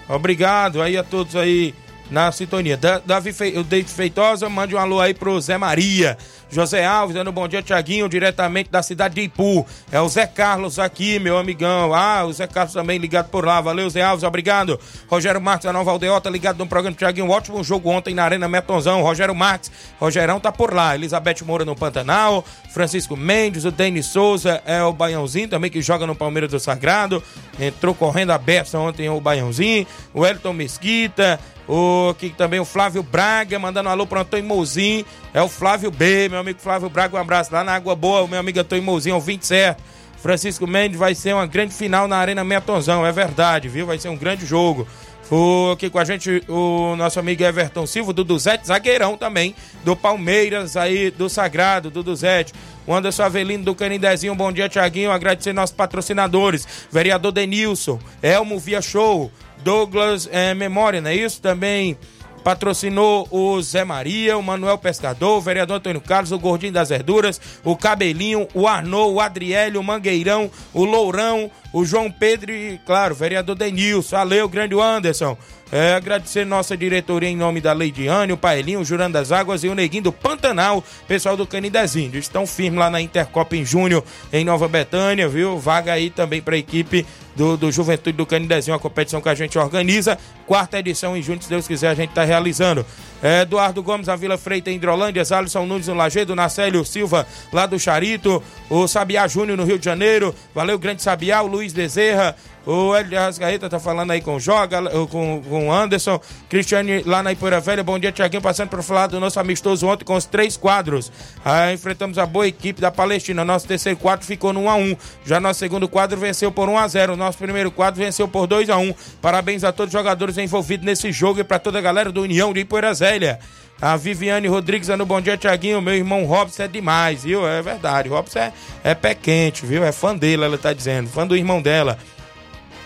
[0.08, 1.74] Obrigado aí a todos aí
[2.10, 2.78] na sintonia.
[3.06, 3.54] Davi Fe...
[3.84, 6.18] Feitosa, mande um alô aí pro Zé Maria.
[6.50, 9.64] José Alves, dando um bom dia, Tiaguinho, diretamente da cidade de Ipu.
[9.92, 11.94] É o Zé Carlos aqui, meu amigão.
[11.94, 13.60] Ah, o Zé Carlos também ligado por lá.
[13.60, 14.78] Valeu, Zé Alves, obrigado.
[15.08, 17.26] Rogério Marques, da Nova Aldeota, ligado no programa Tiaguinho.
[17.26, 19.00] Um ótimo jogo ontem na Arena Metonzão.
[19.02, 19.70] Rogério Marques,
[20.00, 20.96] Rogerão tá por lá.
[20.96, 22.44] Elizabeth Moura no Pantanal.
[22.74, 27.22] Francisco Mendes, o Denis Souza, é o Baiãozinho também que joga no Palmeiras do Sagrado.
[27.60, 29.86] Entrou correndo a beça ontem o Baiãozinho.
[30.12, 31.38] O Elton Mesquita.
[31.70, 35.06] O, aqui também o Flávio Braga, mandando um alô pro Antônio Mozinho.
[35.32, 38.40] É o Flávio B, meu amigo Flávio Braga, um abraço lá na Água Boa, meu
[38.40, 39.80] amigo Antônio Mozinho, o 20 certo.
[40.20, 43.86] Francisco Mendes vai ser uma grande final na Arena Metonzão, é verdade, viu?
[43.86, 44.84] Vai ser um grande jogo.
[45.30, 49.54] O, aqui com a gente o nosso amigo Everton Silva, do Duzete, zagueirão também,
[49.84, 52.52] do Palmeiras aí, do Sagrado, do Duzete.
[52.84, 55.12] O Anderson Avelino do Canindezinho, bom dia, Tiaguinho.
[55.12, 56.66] Agradecer nossos patrocinadores.
[56.90, 59.30] Vereador Denilson, Elmo Via Show,
[59.62, 61.40] Douglas é, Memória, não é isso?
[61.40, 61.96] Também
[62.42, 67.40] patrocinou o Zé Maria, o Manuel Pescador, o vereador Antônio Carlos, o Gordinho das Verduras,
[67.64, 73.14] o Cabelinho, o Arnô, o Adriélio, o Mangueirão, o Lourão, o João Pedro e, claro,
[73.14, 74.16] o vereador Denilson.
[74.16, 75.36] Valeu, grande Anderson.
[75.72, 79.68] É, agradecer nossa diretoria em nome da Leidiane, o Paelinho, o Jurando das Águas e
[79.68, 82.16] o Neguinho do Pantanal, pessoal do Canidezinho.
[82.18, 85.58] Estão firmes lá na Intercopa em junho, em Nova Betânia, viu?
[85.58, 87.06] Vaga aí também para a equipe
[87.40, 90.18] do, do Juventude do Canidezinho, a competição que a gente organiza.
[90.46, 92.84] Quarta edição em junho, se Deus quiser, a gente está realizando.
[93.22, 97.64] É, Eduardo Gomes, a Vila Freita em Hidrolândia, Alisson Nunes no Lagedo, Nacélio Silva lá
[97.64, 102.36] do Charito, o Sabiá Júnior no Rio de Janeiro, valeu, grande Sabiá, o Luiz Bezerra,
[102.70, 106.20] o Hélio de Rascaeta tá falando aí com o Joga, com, com o Anderson.
[106.48, 107.82] Cristiane lá na Ipoeira Velha.
[107.82, 108.40] Bom dia, Tiaguinho.
[108.40, 111.10] Passando para falar do nosso amistoso ontem com os três quadros.
[111.44, 113.44] Ah, enfrentamos a boa equipe da Palestina.
[113.44, 114.96] Nosso terceiro quadro ficou no 1x1.
[115.24, 117.16] Já nosso segundo quadro venceu por 1x0.
[117.16, 118.94] Nosso primeiro quadro venceu por 2x1.
[119.20, 122.52] Parabéns a todos os jogadores envolvidos nesse jogo e para toda a galera do União
[122.52, 123.40] de Ipoeira Velha.
[123.82, 125.82] A Viviane Rodrigues no Bom Dia, Tiaguinho.
[125.82, 127.48] Meu irmão Robson é demais, viu?
[127.48, 128.08] É verdade.
[128.08, 128.52] Robson é,
[128.84, 129.82] é pé quente, viu?
[129.82, 131.08] É fã dele, ela tá dizendo.
[131.08, 131.98] Fã do irmão dela.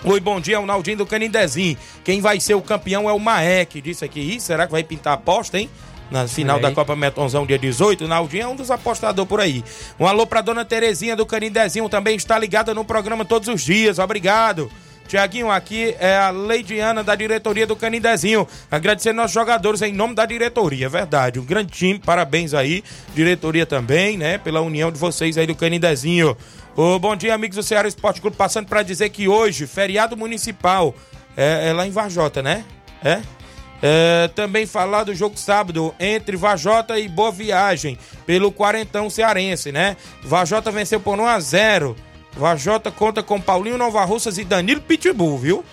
[0.06, 1.78] Oi, bom dia, é o Naldinho do Canindezinho.
[2.04, 3.80] Quem vai ser o campeão é o Maek.
[3.80, 5.70] Disse aqui, Ih, será que vai pintar a aposta, hein?
[6.10, 9.64] Na final da Copa Metonzão, dia 18, o Naldinho é um dos apostadores por aí.
[9.98, 13.98] Um alô pra dona Terezinha do Canindezinho, também está ligada no programa todos os dias.
[13.98, 14.70] Obrigado.
[15.08, 18.46] Tiaguinho, aqui é a Leidiana da diretoria do Canindezinho.
[18.70, 21.38] Agradecer nossos jogadores em nome da diretoria, é verdade.
[21.38, 22.84] Um grande time, parabéns aí.
[23.14, 24.36] Diretoria também, né?
[24.36, 26.36] Pela união de vocês aí do Canindezinho.
[26.76, 28.36] Ô, bom dia, amigos do Ceará Esporte Clube.
[28.36, 30.92] Passando para dizer que hoje, feriado municipal,
[31.36, 32.64] é, é, lá em Varjota, né?
[33.02, 33.20] É?
[33.80, 34.28] é?
[34.34, 39.96] Também falar do jogo sábado entre Vajota e Boa Viagem, pelo quarentão cearense, né?
[40.24, 41.96] Vajota venceu por 1 a 0
[42.36, 45.64] Vajota conta com Paulinho Nova Russas e Danilo Pitbull, viu?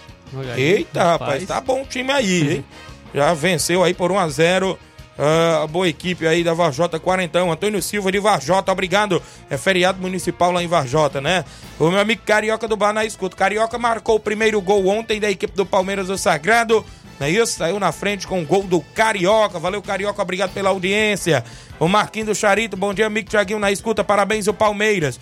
[0.53, 1.19] Aí, Eita, rapaz.
[1.19, 2.65] rapaz, tá bom o time aí, hein?
[3.11, 4.79] Já venceu aí por 1 a 0
[5.17, 7.51] Uh, a boa equipe aí da Varjota Quarentão.
[7.51, 9.21] Antônio Silva de Varjota, obrigado.
[9.49, 11.45] É feriado municipal lá em Varjota, né?
[11.79, 13.35] O meu amigo Carioca do Bar na escuta.
[13.35, 16.85] Carioca marcou o primeiro gol ontem da equipe do Palmeiras do Sagrado.
[17.21, 17.53] Não é isso?
[17.53, 19.59] Saiu na frente com o gol do Carioca.
[19.59, 21.43] Valeu, Carioca, obrigado pela audiência.
[21.79, 25.19] O Marquinhos do Charito, bom dia, amigo Tiaguinho na escuta, parabéns o Palmeiras.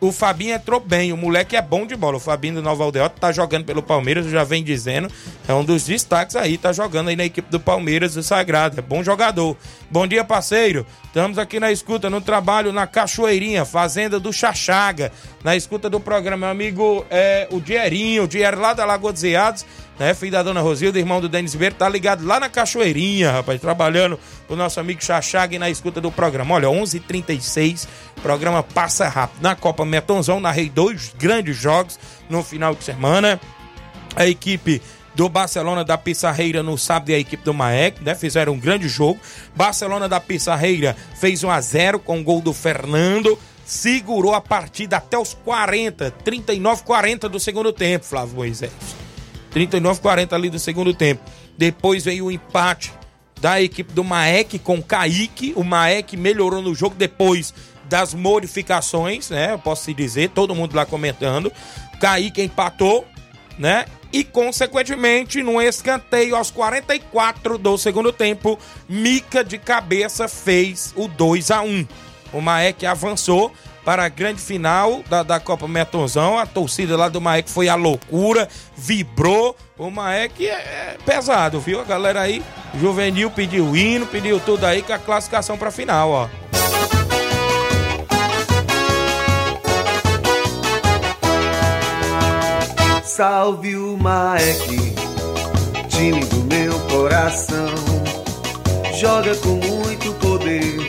[0.00, 2.16] O Fabinho entrou bem, o moleque é bom de bola.
[2.16, 5.08] O Fabinho do Nova Aldeota tá jogando pelo Palmeiras, já vem dizendo,
[5.46, 8.82] é um dos destaques aí, tá jogando aí na equipe do Palmeiras do Sagrado, é
[8.82, 9.56] bom jogador.
[9.88, 10.84] Bom dia, parceiro.
[11.06, 15.12] Estamos aqui na escuta, no trabalho na Cachoeirinha, Fazenda do Chachaga,
[15.44, 16.38] na escuta do programa.
[16.38, 19.64] Meu amigo é o Dierinho, o Dier lá da Lagoa dos Eados,
[19.98, 20.14] né?
[20.14, 24.18] Filho da dona Rosilda, irmão do Denis Ribeiro, tá ligado lá na Cachoeirinha, rapaz, trabalhando
[24.48, 26.54] o nosso amigo Chachaga na escuta do programa.
[26.54, 27.88] Olha, 11:36 h 36
[28.22, 29.42] programa passa rápido.
[29.42, 33.40] Na Copa Metonzão, narrei dois grandes jogos no final de semana.
[34.16, 34.80] A equipe
[35.14, 38.14] do Barcelona da Pissarreira no sábado e a equipe do Maek, né?
[38.14, 39.20] Fizeram um grande jogo.
[39.54, 43.38] Barcelona da Pissarreira fez 1 a 0 com o gol do Fernando.
[43.64, 49.03] Segurou a partida até os 40, 39, 40 do segundo tempo, Flávio Moisés.
[49.54, 51.22] 39, 40 ali do segundo tempo.
[51.56, 52.92] Depois veio o empate
[53.40, 55.54] da equipe do Maek com Kaique.
[55.56, 57.54] O Maek melhorou no jogo depois
[57.88, 59.52] das modificações, né?
[59.52, 61.52] Eu posso dizer, todo mundo lá comentando.
[62.00, 63.06] Kaique empatou,
[63.56, 63.86] né?
[64.14, 68.56] e, consequentemente, no escanteio aos 44 do segundo tempo,
[68.88, 71.84] Mica de cabeça fez o 2 a 1
[72.32, 73.52] O Maek avançou
[73.84, 76.38] para a grande final da, da Copa Metonzão.
[76.38, 79.56] A torcida lá do Maek foi a loucura, vibrou.
[79.76, 81.80] O Maek é, é pesado, viu?
[81.80, 82.42] A galera aí,
[82.80, 86.28] juvenil, pediu hino, pediu tudo aí com a classificação para a final, ó.
[93.04, 94.94] Salve o Maek,
[95.88, 97.74] time do meu coração.
[98.98, 100.83] Joga com muito poder,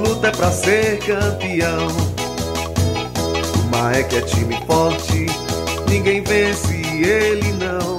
[0.00, 1.88] luta pra ser campeão.
[3.54, 5.26] O Maek é time forte,
[5.88, 7.98] ninguém vence ele não.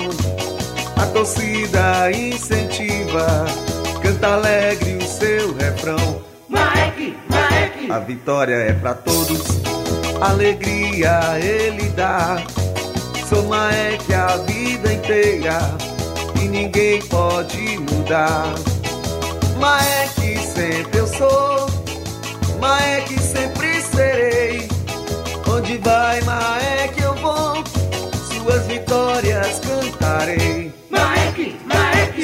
[1.01, 3.45] A torcida incentiva,
[4.01, 6.21] canta alegre o seu refrão.
[6.49, 9.41] Maek, Maek, a vitória é pra todos,
[10.19, 12.41] alegria ele dá.
[13.63, 15.59] É que a vida inteira
[16.35, 18.53] e ninguém pode mudar.
[19.79, 21.60] É que sempre eu sou,
[22.61, 24.69] mas é que sempre serei.
[25.49, 27.63] Onde vai, mas é que eu vou,
[28.31, 30.71] suas vitórias cantarei.
[30.89, 31.70] Maek, Maek.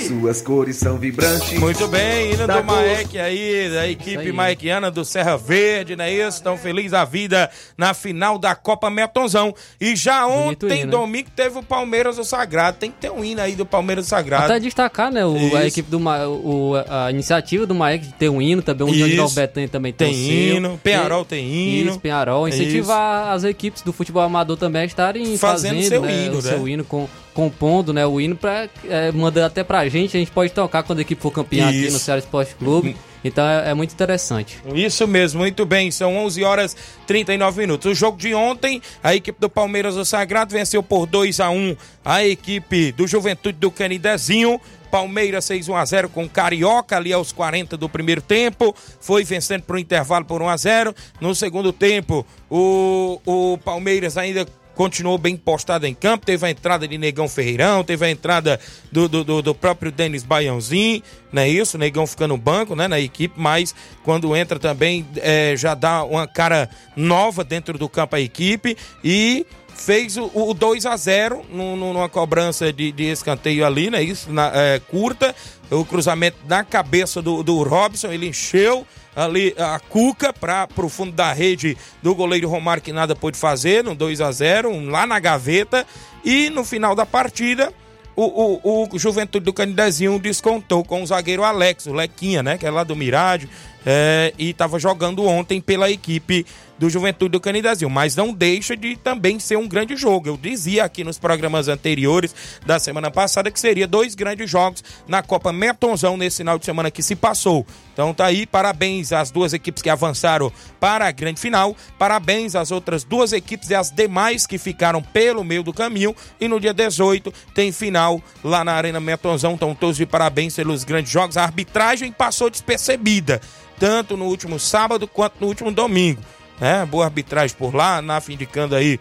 [0.08, 1.60] Suas cores são vibrantes.
[1.60, 6.38] Muito bem, hino do Maek aí, da equipe maekiana do Serra Verde, não é isso?
[6.38, 9.54] Estão felizes a vida na final da Copa Metonzão.
[9.82, 12.78] E já ontem, hino, domingo, teve o Palmeiras do Sagrado.
[12.78, 14.46] Tem que ter um hino aí do Palmeiras do Sagrado.
[14.46, 18.42] Até destacar, né, o, a equipe do o, a iniciativa do Maek de ter um
[18.42, 21.90] hino, também o Jandirão Betânia também tem, tem um hino, Penharol tem hino.
[21.90, 22.48] Isso, Penharol.
[22.48, 26.42] Incentivar as equipes do futebol amador também a estarem fazendo, fazendo seu né, hino, o
[26.42, 26.50] né?
[26.50, 30.32] seu hino com compondo né, o hino para é, mandar até pra gente, a gente
[30.32, 31.84] pode tocar quando a equipe for campeã Isso.
[31.84, 32.98] aqui no Ceará Esporte Clube.
[33.24, 34.58] Então é, é, muito interessante.
[34.74, 35.92] Isso mesmo, muito bem.
[35.92, 36.76] São 11 horas
[37.06, 37.92] 39 minutos.
[37.92, 41.78] O jogo de ontem, a equipe do Palmeiras do Sagrado venceu por 2 a 1
[42.04, 44.60] a equipe do Juventude do Canidezinho.
[44.90, 49.64] Palmeiras 6 1 a 0 com Carioca ali aos 40 do primeiro tempo, foi vencendo
[49.64, 50.96] para o intervalo por 1 a 0.
[51.22, 54.48] No segundo tempo, o, o Palmeiras ainda
[54.78, 56.26] continuou bem postado em campo.
[56.26, 58.60] Teve a entrada de Negão Ferreirão, teve a entrada
[58.92, 61.02] do, do, do próprio Denis Baiãozinho,
[61.34, 61.78] não é isso?
[61.78, 63.74] Negão fica no banco, né, na equipe, mas
[64.04, 69.46] quando entra também é, já dá uma cara nova dentro do campo a equipe e
[69.76, 74.02] fez o, o 2 a 0 numa cobrança de, de escanteio ali, né?
[74.02, 75.36] Isso, na, é, curta.
[75.70, 78.86] O cruzamento na cabeça do, do Robson, ele encheu
[79.18, 83.84] ali a Cuca para o fundo da rede do goleiro Romário, que nada pôde fazer,
[83.84, 85.86] no 2 a 0 um, lá na gaveta.
[86.24, 87.74] E no final da partida,
[88.16, 92.58] o, o, o Juventude do Canidezinho descontou com o zagueiro Alex, o Lequinha, né?
[92.58, 93.50] Que é lá do Mirádio,
[93.84, 96.46] é, e estava jogando ontem pela equipe
[96.78, 100.28] do Juventude do Canidezinho, mas não deixa de também ser um grande jogo.
[100.30, 105.22] Eu dizia aqui nos programas anteriores da semana passada que seria dois grandes jogos na
[105.22, 107.66] Copa Metonzão nesse final de semana que se passou.
[107.94, 112.70] Então tá aí, parabéns às duas equipes que avançaram para a grande final, parabéns às
[112.70, 116.16] outras duas equipes e às demais que ficaram pelo meio do caminho.
[116.40, 119.54] E no dia 18 tem final lá na Arena Metonzão.
[119.54, 121.38] Então todos de parabéns pelos grandes jogos.
[121.38, 123.42] A arbitragem passou despercebida,
[123.80, 126.22] tanto no último sábado quanto no último domingo
[126.60, 126.86] né?
[126.86, 129.00] Boa arbitragem por lá, NAF indicando aí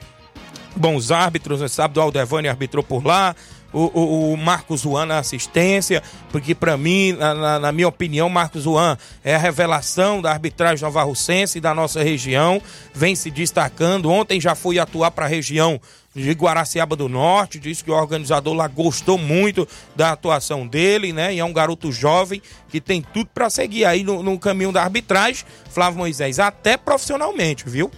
[0.74, 1.68] bons árbitros, né?
[1.68, 3.34] sábado Aldevani arbitrou por lá,
[3.72, 8.64] o, o, o Marcos Juan na assistência, porque para mim, na, na, minha opinião, Marcos
[8.64, 12.60] Juan é a revelação da arbitragem novarrocense e da nossa região,
[12.94, 14.10] vem se destacando.
[14.10, 15.80] Ontem já fui atuar para a região
[16.14, 21.34] de Guaraciaba do Norte, disse que o organizador lá gostou muito da atuação dele, né?
[21.34, 22.40] E é um garoto jovem
[22.70, 27.68] que tem tudo para seguir aí no, no, caminho da arbitragem, Flávio Moisés, até profissionalmente,
[27.68, 27.90] viu?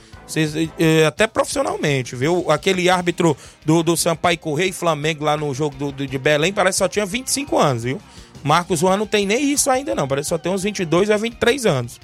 [1.07, 2.51] Até profissionalmente, viu?
[2.51, 6.53] Aquele árbitro do, do Sampaio Correia e Flamengo lá no jogo do, do, de Belém
[6.53, 8.01] parece que só tinha 25 anos, viu?
[8.43, 11.17] Marcos Juan não tem nem isso ainda não, parece que só tem uns 22 a
[11.17, 12.01] 23 anos.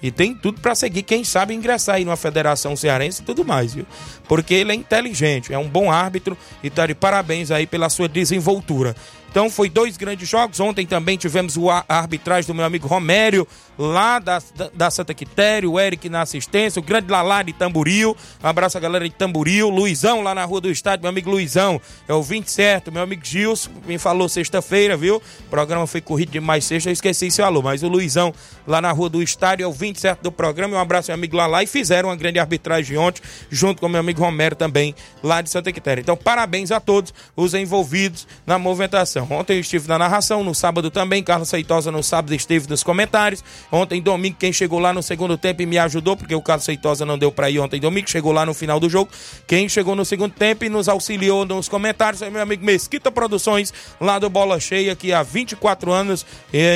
[0.00, 3.74] E tem tudo para seguir, quem sabe ingressar aí numa federação cearense e tudo mais,
[3.74, 3.84] viu?
[4.28, 8.08] Porque ele é inteligente, é um bom árbitro e tá de parabéns aí pela sua
[8.08, 8.94] desenvoltura.
[9.30, 10.58] Então foi dois grandes jogos.
[10.60, 11.56] Ontem também tivemos
[11.88, 13.46] a arbitragem do meu amigo Romério,
[13.78, 14.42] lá da,
[14.74, 18.16] da, Santa Quitério, o Eric na assistência, o grande Lalá de Tamburil.
[18.42, 22.12] Abraço a galera de Tamburil, Luizão lá na rua do estádio, meu amigo Luizão, é
[22.12, 25.16] o 20 certo, meu amigo Gilson, me falou sexta-feira, viu?
[25.16, 28.34] O programa foi corrido demais sexta, eu esqueci seu alô, mas o Luizão
[28.66, 30.76] lá na rua do estádio é o 20 certo do programa.
[30.76, 34.20] Um abraço, meu amigo Lalá, e fizeram uma grande arbitragem ontem, junto com meu amigo
[34.20, 36.00] Romero também, lá de Santa Quitéria.
[36.00, 39.17] Então, parabéns a todos os envolvidos na movimentação.
[39.30, 43.42] Ontem eu estive na narração, no sábado também, Carlos Seitosa no sábado esteve nos comentários.
[43.70, 47.04] Ontem, domingo, quem chegou lá no segundo tempo e me ajudou, porque o Carlos Seitosa
[47.04, 49.10] não deu para ir ontem, domingo, chegou lá no final do jogo.
[49.46, 53.72] Quem chegou no segundo tempo e nos auxiliou nos comentários é meu amigo Mesquita Produções,
[54.00, 56.26] lá do Bola Cheia, que há 24 anos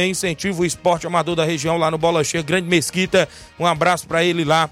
[0.08, 2.42] incentiva o esporte amador da região lá no Bola Cheia.
[2.42, 3.28] Grande Mesquita,
[3.58, 4.68] um abraço para ele lá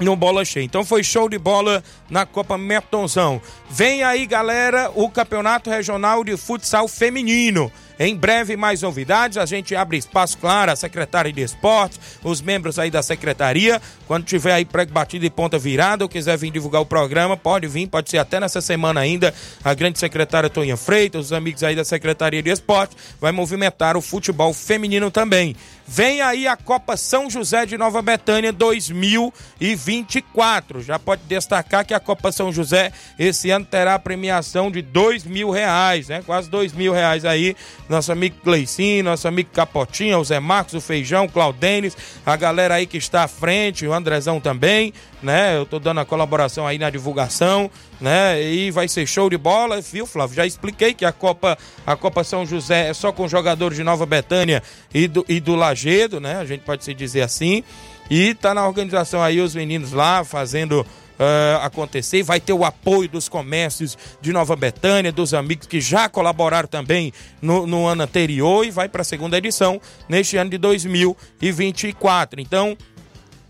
[0.00, 0.64] no Bola Cheia.
[0.64, 3.40] Então foi show de bola na Copa Mertonzão.
[3.68, 7.70] Vem aí, galera, o Campeonato Regional de Futsal Feminino.
[8.02, 9.36] Em breve, mais novidades.
[9.36, 13.80] A gente abre espaço, claro, a secretária de esportes, os membros aí da secretaria.
[14.06, 17.66] Quando tiver aí prego batido e ponta virada ou quiser vir divulgar o programa, pode
[17.66, 19.34] vir, pode ser até nessa semana ainda.
[19.62, 24.00] A grande secretária Toninha Freitas, os amigos aí da Secretaria de Esporte, vai movimentar o
[24.00, 25.54] futebol feminino também.
[25.92, 30.82] Vem aí a Copa São José de Nova Betânia 2024.
[30.82, 35.24] Já pode destacar que a Copa São José esse ano terá a premiação de dois
[35.24, 36.22] mil reais, né?
[36.24, 37.56] Quase dois mil reais aí
[37.88, 42.76] nosso amigo Gleicinho, nosso amigo Capotinha, o Zé Marcos, o Feijão, o Claudênis, a galera
[42.76, 45.56] aí que está à frente, o Andrezão também, né?
[45.56, 48.42] Eu tô dando a colaboração aí na divulgação, né?
[48.42, 50.36] E vai ser show de bola, viu, Flávio?
[50.36, 54.06] Já expliquei que a Copa, a Copa São José é só com jogadores de Nova
[54.06, 54.62] Betânia
[54.92, 56.36] e do, e do Lagedo, né?
[56.36, 57.62] A gente pode se dizer assim.
[58.10, 60.84] E tá na organização aí os meninos lá fazendo
[61.20, 62.22] uh, acontecer.
[62.22, 67.12] Vai ter o apoio dos comércios de Nova Betânia, dos amigos que já colaboraram também
[67.40, 72.40] no, no ano anterior e vai para a segunda edição neste ano de 2024.
[72.40, 72.76] Então,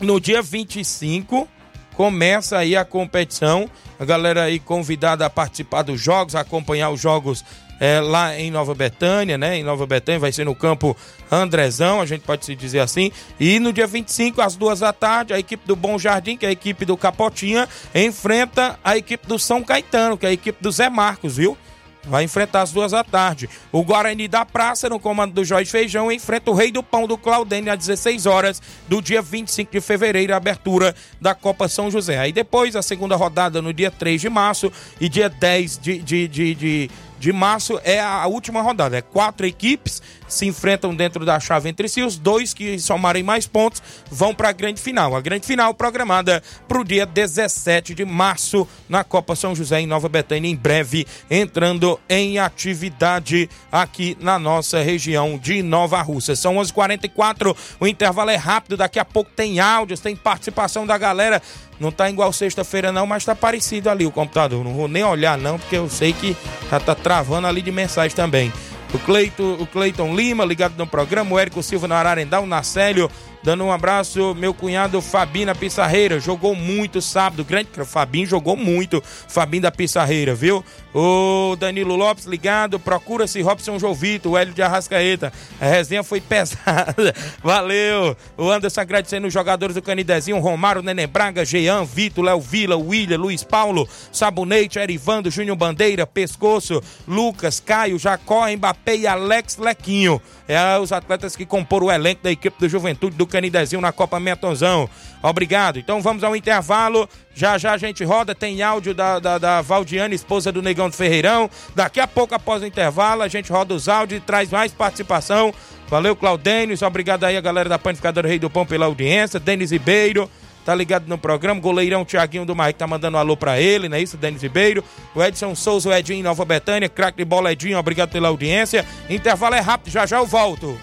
[0.00, 1.48] no dia 25
[1.94, 3.68] começa aí a competição.
[3.98, 7.44] A galera aí convidada a participar dos jogos, a acompanhar os jogos
[7.80, 9.56] é, lá em Nova Betânia, né?
[9.56, 10.94] Em Nova Betânia, vai ser no campo
[11.32, 13.10] Andrezão, a gente pode se dizer assim.
[13.40, 16.50] E no dia 25, às duas da tarde, a equipe do Bom Jardim, que é
[16.50, 20.70] a equipe do Capotinha, enfrenta a equipe do São Caetano, que é a equipe do
[20.70, 21.56] Zé Marcos, viu?
[22.04, 23.48] Vai enfrentar às duas da tarde.
[23.70, 27.18] O Guarani da Praça, no comando do Jorge Feijão, enfrenta o Rei do Pão do
[27.18, 32.18] Claudênio às 16 horas do dia 25 de fevereiro, abertura da Copa São José.
[32.18, 36.28] Aí depois, a segunda rodada no dia 3 de março e dia 10 de, de,
[36.28, 36.90] de, de
[37.20, 38.96] de março é a última rodada.
[38.96, 42.02] É quatro equipes se enfrentam dentro da chave entre si.
[42.02, 45.14] Os dois que somarem mais pontos vão para a grande final.
[45.14, 49.86] A grande final programada para o dia 17 de março na Copa São José em
[49.86, 56.36] Nova Betânia, em breve entrando em atividade aqui na nossa região de Nova Rússia.
[56.36, 57.56] São 11:44.
[57.78, 58.76] O intervalo é rápido.
[58.76, 61.42] Daqui a pouco tem áudios, tem participação da galera.
[61.80, 64.62] Não tá igual sexta-feira não, mas tá parecido ali o computador.
[64.62, 66.36] Não vou nem olhar não, porque eu sei que
[66.70, 68.52] já tá travando ali de mensagem também.
[68.92, 73.10] O Cleiton, o Cleiton Lima, ligado no programa, o Érico Silva no Ararendá, o Nacélio
[73.42, 76.20] Dando um abraço, meu cunhado Fabinho da Pissarreira.
[76.20, 77.42] Jogou muito sábado.
[77.42, 79.02] Grande Fabinho jogou muito.
[79.02, 80.62] Fabinho da Pissarreira, viu?
[80.94, 82.78] O Danilo Lopes ligado.
[82.78, 85.32] Procura-se Robson Jovito, o Hélio de Arrascaeta.
[85.58, 87.14] A resenha foi pesada.
[87.42, 88.14] Valeu.
[88.36, 90.38] O Anderson agradecendo os jogadores do Canidezinho.
[90.38, 96.82] Romário, Nenê Braga, Jean, Vitor, Léo Vila, William, Luiz Paulo, Sabonete, Erivando, Júnior Bandeira, Pescoço,
[97.08, 100.20] Lucas, Caio, Jacó, Mbappé e Alex Lequinho.
[100.52, 104.18] É os atletas que compõem o elenco da equipe do Juventude do Canidezinho na Copa
[104.18, 104.90] Metonzão.
[105.22, 105.78] Obrigado.
[105.78, 107.08] Então vamos ao intervalo.
[107.32, 108.34] Já já a gente roda.
[108.34, 111.48] Tem áudio da, da, da Valdiane, esposa do Negão do Ferreirão.
[111.76, 115.54] Daqui a pouco, após o intervalo, a gente roda os áudios e traz mais participação.
[115.88, 116.82] Valeu, Claudênis.
[116.82, 119.38] Obrigado aí a galera da Panificadora Rei do Pão pela audiência.
[119.38, 120.28] Denis Ribeiro
[120.64, 121.60] tá ligado no programa.
[121.60, 124.16] Goleirão Tiaguinho do Mike tá mandando um alô pra ele, não é isso?
[124.16, 124.84] Denis Ribeiro.
[125.14, 126.88] O Edson Souza, o Edinho Nova Betânia.
[126.88, 128.84] Crack de bola, Edinho, obrigado pela audiência.
[129.08, 130.78] Intervalo é rápido, já já eu volto.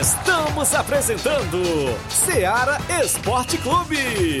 [0.00, 1.62] Estamos apresentando
[2.08, 4.40] Seara Esporte Clube.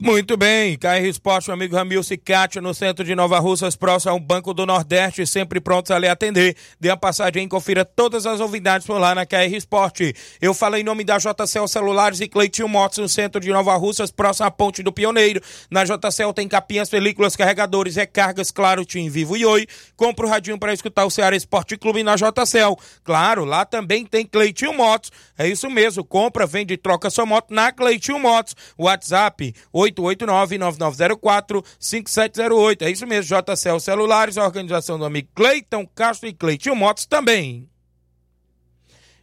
[0.00, 4.20] Muito bem, KR Esporte, meu amigo Ramil Cicatio, no centro de Nova Russas, próximo ao
[4.20, 6.56] Banco do Nordeste, sempre prontos a lhe atender.
[6.78, 10.14] Dê uma passadinha e confira todas as novidades por lá na KR Esporte.
[10.40, 14.12] Eu falei em nome da JCL Celulares e Cleitinho Motos, no centro de Nova Russas,
[14.12, 15.42] próximo à Ponte do Pioneiro.
[15.68, 19.66] Na JCL tem capinhas, películas, carregadores, recargas, claro, Tim Vivo e Oi.
[19.96, 22.78] Compre o radinho para escutar o Ceará Esporte Clube na JCL.
[23.02, 25.10] Claro, lá também tem Cleitinho Motos.
[25.36, 28.54] É isso mesmo, compra, vende e troca sua moto na Cleitinho Motos.
[28.78, 32.82] WhatsApp 8 889-9904-5708.
[32.82, 37.68] É isso mesmo, JCL Celulares, a organização do amigo Cleiton Castro e Cleitinho Motos também.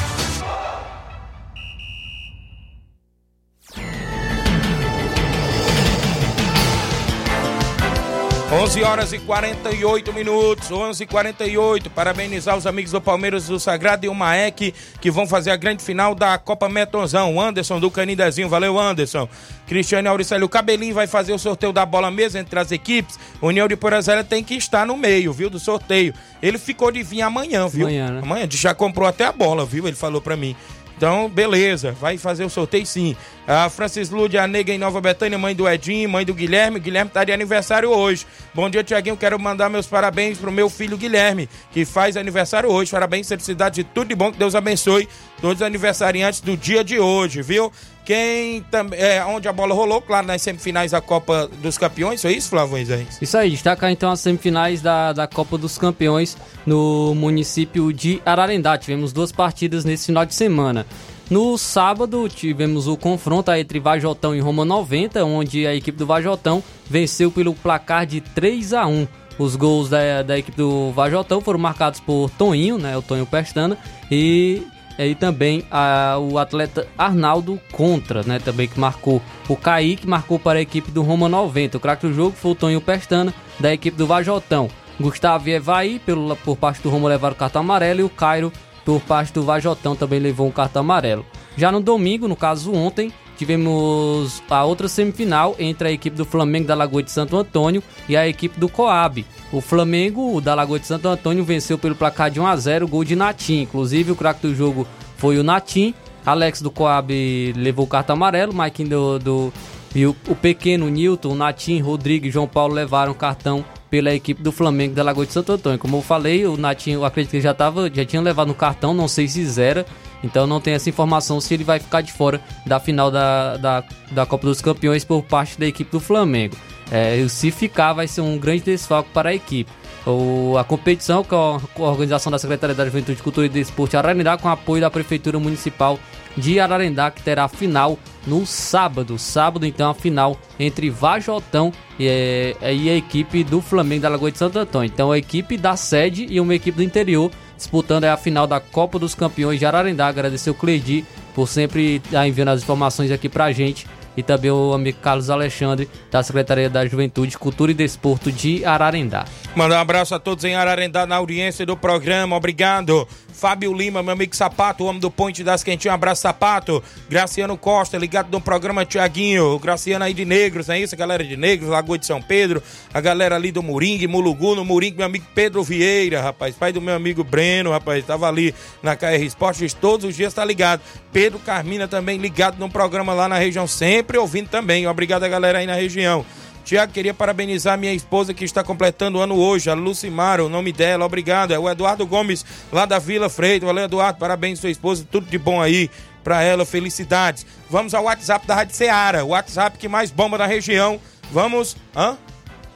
[8.53, 14.05] 11 horas e 48 minutos, 11 e 48 Parabenizar os amigos do Palmeiras do Sagrado
[14.05, 17.39] e o Maek que vão fazer a grande final da Copa Metonzão.
[17.39, 19.29] Anderson do Canidezinho, valeu Anderson.
[19.65, 23.17] Cristiano Auricélio, o Cabelinho vai fazer o sorteio da bola mesmo entre as equipes.
[23.41, 26.13] União de Porazélia tem que estar no meio, viu, do sorteio.
[26.43, 27.87] Ele ficou de vir amanhã, viu?
[27.87, 28.19] Amanhã, né?
[28.21, 29.87] Amanhã, já comprou até a bola, viu?
[29.87, 30.57] Ele falou pra mim.
[31.01, 33.17] Então, beleza, vai fazer o sorteio sim.
[33.47, 36.79] A Francis Lude, a nega em Nova Betânia, mãe do Edinho, mãe do Guilherme.
[36.79, 38.23] Guilherme tá de aniversário hoje.
[38.53, 39.17] Bom dia, Tiaguinho.
[39.17, 42.91] Quero mandar meus parabéns pro meu filho Guilherme, que faz aniversário hoje.
[42.91, 44.31] Parabéns, felicidade de tudo de bom.
[44.31, 45.09] Que Deus abençoe
[45.41, 47.71] todos os aniversariantes do dia de hoje, viu?
[48.05, 48.99] Quem também.
[48.99, 52.71] É, onde a bola rolou, claro, nas semifinais da Copa dos Campeões, foi isso, Flávio
[52.71, 53.17] Moisés?
[53.21, 56.35] Isso aí, destacar então as semifinais da, da Copa dos Campeões
[56.65, 58.77] no município de Ararendá.
[58.77, 60.85] Tivemos duas partidas nesse final de semana.
[61.29, 66.61] No sábado tivemos o confronto entre Vajotão e Roma 90, onde a equipe do Vajotão
[66.89, 69.07] venceu pelo placar de 3 a 1.
[69.39, 73.77] Os gols da, da equipe do Vajotão foram marcados por Toninho, né, o Tonho Pestana,
[74.11, 74.61] e,
[75.07, 79.21] e também a, o atleta Arnaldo Contra, né, também que marcou.
[79.47, 81.77] O Kaique marcou para a equipe do Roma 90.
[81.77, 84.69] O craque do jogo foi o Tonho Pestana, da equipe do Vajotão.
[84.99, 88.51] Gustavo e Evaí, pelo, por parte do Roma, levaram o cartão amarelo e o Cairo
[88.85, 91.25] por parte do Vajotão também levou um cartão amarelo.
[91.55, 96.67] Já no domingo, no caso ontem, tivemos a outra semifinal entre a equipe do Flamengo
[96.67, 99.25] da Lagoa de Santo Antônio e a equipe do Coab.
[99.51, 103.03] O Flamengo da Lagoa de Santo Antônio venceu pelo placar de 1 a 0, gol
[103.03, 103.61] de Natim.
[103.61, 105.93] Inclusive o craque do jogo foi o Natim.
[106.25, 107.11] Alex do Coab
[107.55, 109.53] levou o cartão amarelo, Mike do, do
[109.93, 114.53] e o, o pequeno Newton, Natim, Rodrigo e João Paulo levaram cartão pela equipe do
[114.53, 115.77] Flamengo da Lagoa de Santo Antônio.
[115.77, 118.93] Como eu falei, o Natinho, eu acredito que já, tava, já tinha levado no cartão,
[118.93, 119.85] não sei se zera.
[120.23, 123.83] Então não tem essa informação se ele vai ficar de fora da final da, da,
[124.11, 126.55] da Copa dos Campeões por parte da equipe do Flamengo.
[126.89, 129.69] É, se ficar, vai ser um grande desfalque para a equipe.
[130.05, 134.49] O, a competição com a, organização da Secretaria da Juventude, Cultura e Desporto Ararendá, com
[134.49, 135.99] apoio da Prefeitura Municipal
[136.35, 139.19] de Ararendá, que terá final no sábado.
[139.19, 144.31] Sábado, então, a final entre Vajotão e, é, e a equipe do Flamengo da Lagoa
[144.31, 144.89] de Santo Antônio.
[144.91, 148.97] Então, a equipe da sede e uma equipe do interior disputando a final da Copa
[148.97, 150.07] dos Campeões de Ararendá.
[150.07, 153.85] Agradecer o Cleidi por sempre estar enviando as informações aqui pra gente
[154.15, 159.25] e também o amigo Carlos Alexandre, da Secretaria da Juventude, Cultura e Desporto de Ararendá.
[159.55, 163.07] Mandar um abraço a todos em Ararendá na audiência do programa, obrigado.
[163.33, 166.83] Fábio Lima, meu amigo Sapato, o homem do Ponte das Quentinhas, um abraço Sapato.
[167.09, 169.57] Graciano Costa, ligado no programa Tiaguinho.
[169.59, 170.95] Graciano aí de Negros, é isso?
[170.95, 172.61] A galera de Negros, Lagoa de São Pedro.
[172.93, 176.55] A galera ali do Moringue, Mulugu, no Moringue, meu amigo Pedro Vieira, rapaz.
[176.55, 178.05] Pai do meu amigo Breno, rapaz.
[178.05, 178.53] Tava ali
[178.83, 180.81] na KR Esportes, todos os dias tá ligado.
[181.11, 184.87] Pedro Carmina também ligado no programa lá na região, sempre ouvindo também.
[184.87, 186.25] Obrigado a galera aí na região.
[186.61, 190.71] Tiago, queria parabenizar minha esposa que está completando o ano hoje, a Lucimara, o nome
[190.71, 191.53] dela, obrigado.
[191.53, 193.65] É o Eduardo Gomes, lá da Vila Freito.
[193.65, 195.89] Valeu, Eduardo, parabéns sua esposa, tudo de bom aí
[196.23, 197.45] para ela, felicidades.
[197.69, 200.99] Vamos ao WhatsApp da Rádio Ceará, o WhatsApp que mais bomba na região.
[201.31, 202.17] Vamos, hã?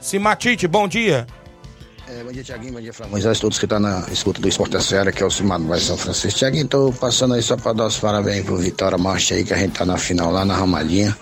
[0.00, 1.26] Simatite, bom dia.
[2.08, 2.72] É, bom dia, Tiaguinho.
[2.72, 5.26] Bom dia, Moisés, todos que estão tá na escuta do Esporte da Serra, que é
[5.26, 6.38] o Cimado mais São Francisco.
[6.38, 9.56] Tiaguinho, tô passando aí só para dar os parabéns pro Vitória Marcha aí, que a
[9.56, 11.16] gente tá na final lá na Ramadinha.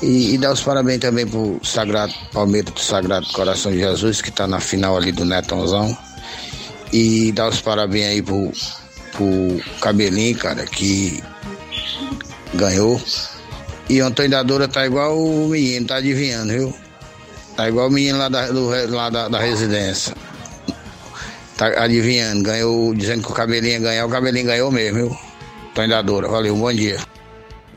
[0.00, 4.30] E, e dar os parabéns também pro Sagrado Palmeiras do Sagrado Coração de Jesus, que
[4.30, 5.96] tá na final ali do Netãozão.
[6.90, 8.50] E dar os parabéns aí pro,
[9.12, 11.22] pro Cabelinho, cara, que
[12.54, 12.98] ganhou.
[13.90, 16.85] E a Antônio da Dora tá igual o menino, tá adivinhando, viu?
[17.56, 20.14] Tá igual o menino lá da, do, lá da, da residência.
[21.56, 25.16] Tá adivinhando, ganhou, dizendo que o cabelinho ia ganhar, o cabelinho ganhou mesmo, viu?
[25.74, 26.98] Tô valeu, bom dia.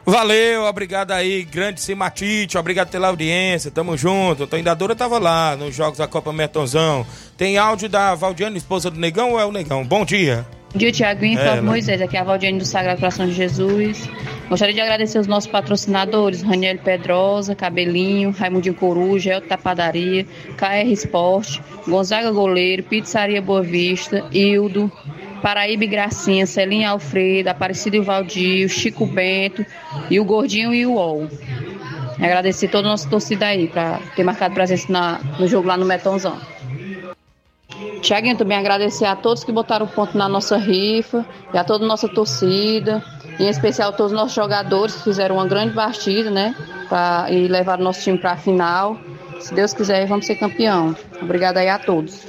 [0.06, 4.48] Valeu, obrigado aí, grande Simatite, obrigado pela audiência, tamo junto.
[4.48, 7.06] Tô Indadora tava lá nos jogos da Copa Metonzão.
[7.38, 9.86] Tem áudio da Valdiane, esposa do Negão ou é o Negão?
[9.86, 10.46] Bom dia.
[10.74, 12.02] Bom dia, Tiaguinho e Moisés.
[12.02, 14.10] Aqui é a Valdiane do Sagrado Coração de Jesus.
[14.50, 20.26] Gostaria de agradecer os nossos patrocinadores, Raniel Pedrosa, Cabelinho, Raimundinho Coruja, Elta Padaria,
[20.58, 24.92] KR Esporte, Gonzaga Goleiro, Pizzaria Boa Vista, Hildo,
[25.44, 29.64] Paraíba Gracinha, Celinha Alfredo, Aparecido e Valdir, Chico Bento
[30.10, 31.30] e o Gordinho e o UOL.
[32.16, 35.86] Agradecer toda a nossa torcida aí por ter marcado presença na, no jogo lá no
[35.86, 36.38] Metonzão.
[38.02, 41.24] Tiaguinho, também agradecer a todos que botaram ponto na nossa rifa
[41.54, 43.04] e a toda a nossa torcida,
[43.40, 46.54] em especial todos os nossos jogadores que fizeram uma grande partida, né?
[46.88, 48.98] Pra, e levaram nosso time para a final.
[49.40, 50.96] Se Deus quiser, vamos ser campeão.
[51.22, 52.26] Obrigado aí a todos.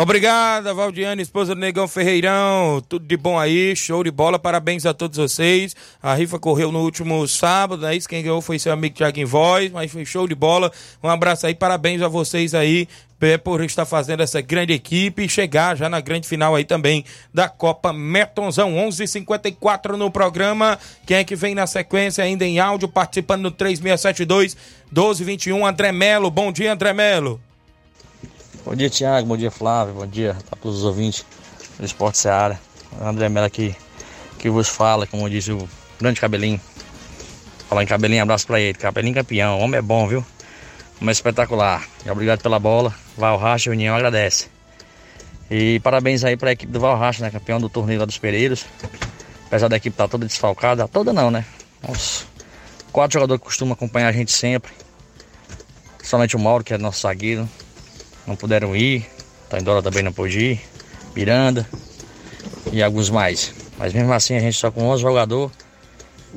[0.00, 2.80] Obrigada, Valdiane, esposa do Negão Ferreirão.
[2.88, 4.38] Tudo de bom aí, show de bola.
[4.38, 5.74] Parabéns a todos vocês.
[6.00, 8.08] A rifa correu no último sábado, é isso?
[8.08, 10.70] Quem ganhou foi seu amigo Tiago em Voz, mas foi show de bola.
[11.02, 12.86] Um abraço aí, parabéns a vocês aí
[13.42, 17.48] por estar fazendo essa grande equipe e chegar já na grande final aí também da
[17.48, 20.78] Copa Metonzão 11:54 no programa.
[21.04, 24.56] Quem é que vem na sequência ainda em áudio participando no 3672
[24.92, 26.30] 1221 André Melo.
[26.30, 27.47] Bom dia, André Melo.
[28.68, 29.26] Bom dia, Tiago.
[29.26, 29.94] Bom dia, Flávio.
[29.94, 31.24] Bom dia para todos os ouvintes
[31.78, 32.60] do Esporte Seara.
[33.00, 33.74] André Melo aqui
[34.38, 35.66] que vos fala, como diz o
[35.98, 36.60] grande cabelinho.
[37.66, 38.76] Falar em cabelinho, abraço para ele.
[38.76, 40.18] Cabelinho campeão, o homem é bom, viu?
[41.00, 41.82] Homem é espetacular.
[42.10, 42.94] Obrigado pela bola.
[43.16, 44.48] Valracha União agradece.
[45.50, 47.30] E parabéns aí para a equipe do Valracha, né?
[47.30, 48.66] Campeão do torneio lá dos Pereiros.
[49.46, 51.42] Apesar da equipe estar tá toda desfalcada, toda não, né?
[51.88, 52.26] Os
[52.92, 54.70] quatro jogadores costumam acompanhar a gente sempre.
[56.02, 57.48] Somente o Mauro, que é nosso zagueiro,
[58.28, 59.06] não puderam ir.
[59.48, 60.60] Taindora também não pôde ir.
[61.16, 61.66] Miranda
[62.70, 63.52] e alguns mais.
[63.78, 65.56] Mas mesmo assim, a gente só com 11 jogadores,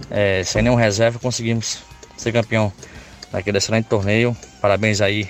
[0.10, 1.80] é, sem nenhum reserva, conseguimos
[2.16, 2.72] ser campeão
[3.32, 4.36] daquele excelente torneio.
[4.62, 5.30] Parabéns aí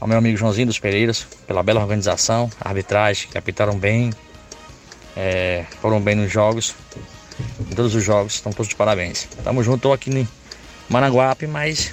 [0.00, 4.10] ao meu amigo Joãozinho dos Pereiras pela bela organização, arbitragem, que apitaram bem,
[5.14, 6.74] é, foram bem nos jogos,
[7.60, 9.28] em todos os jogos, estão todos de parabéns.
[9.44, 10.26] Tamo junto, tô aqui em
[10.88, 11.92] Maranguape, mas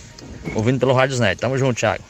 [0.55, 1.39] ouvindo pelo Rádio Net.
[1.39, 2.03] Tamo junto, Thiago.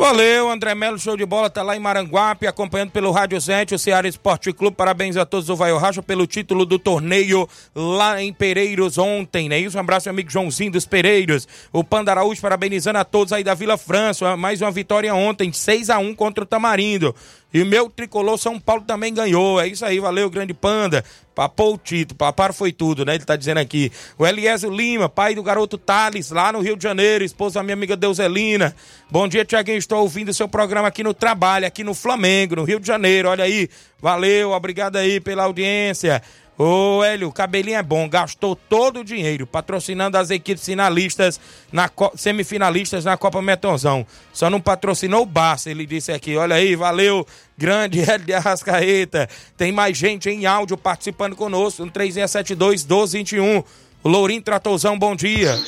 [0.00, 3.78] Valeu, André Melo, show de bola, tá lá em Maranguape, acompanhando pelo Rádio Zete, o
[3.78, 4.74] Ceará Esporte Clube.
[4.74, 9.58] Parabéns a todos do Vai Racha pelo título do torneio lá em Pereiros ontem, né?
[9.58, 11.46] Isso, um abraço, meu amigo Joãozinho dos Pereiros.
[11.70, 14.38] O Panda Araújo parabenizando a todos aí da Vila França.
[14.38, 17.14] Mais uma vitória ontem, 6 a 1 contra o Tamarindo.
[17.52, 19.60] E o meu tricolor São Paulo também ganhou.
[19.60, 21.04] É isso aí, valeu, grande panda.
[21.34, 23.14] Papou o título, papar foi tudo, né?
[23.14, 23.90] Ele tá dizendo aqui.
[24.18, 27.74] O Eliésio Lima, pai do garoto Thales, lá no Rio de Janeiro, esposa da minha
[27.74, 28.74] amiga Deuselina.
[29.10, 29.78] Bom dia, Tiaguinho.
[29.78, 33.28] Estou ouvindo o seu programa aqui no trabalho, aqui no Flamengo, no Rio de Janeiro.
[33.28, 33.68] Olha aí,
[34.00, 36.22] valeu, obrigado aí pela audiência.
[36.58, 41.40] Ô, Hélio, o cabelinho é bom, gastou todo o dinheiro patrocinando as equipes finalistas,
[41.72, 44.06] na semifinalistas na Copa Metonzão.
[44.32, 46.36] Só não patrocinou o Barça, ele disse aqui.
[46.36, 47.26] Olha aí, valeu,
[47.56, 49.28] grande Hélio de Arrascaeta.
[49.56, 53.64] Tem mais gente em áudio participando conosco no 3672 1221.
[54.02, 55.58] O Lourinho Tratozão, bom dia.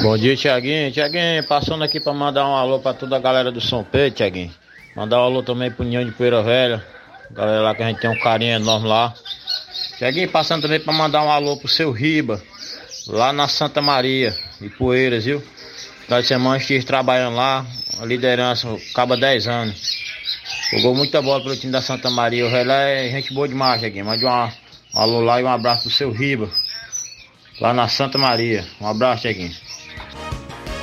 [0.00, 0.92] Bom dia, Tiaguinho.
[0.92, 4.52] Tiaguinho, passando aqui para mandar um alô para toda a galera do São Pedro, Tiaguinho.
[4.94, 6.84] Mandar um alô também pro Ninho de Poeira Velha.
[7.30, 9.14] Galera lá que a gente tem um carinho enorme lá.
[10.02, 12.42] Cheguei passando também para mandar um alô pro seu Riba,
[13.06, 15.40] lá na Santa Maria, de Poeiras, viu?
[16.08, 17.64] Nós semana estive trabalhando lá,
[18.00, 19.80] a liderança, acaba 10 anos.
[20.72, 22.44] Jogou muita bola pelo time da Santa Maria.
[22.44, 24.02] O relé é gente boa demais, aqui.
[24.02, 24.50] Mande um
[24.92, 26.50] alô lá e um abraço pro seu Riba,
[27.60, 28.66] lá na Santa Maria.
[28.80, 29.54] Um abraço, Cheguinho.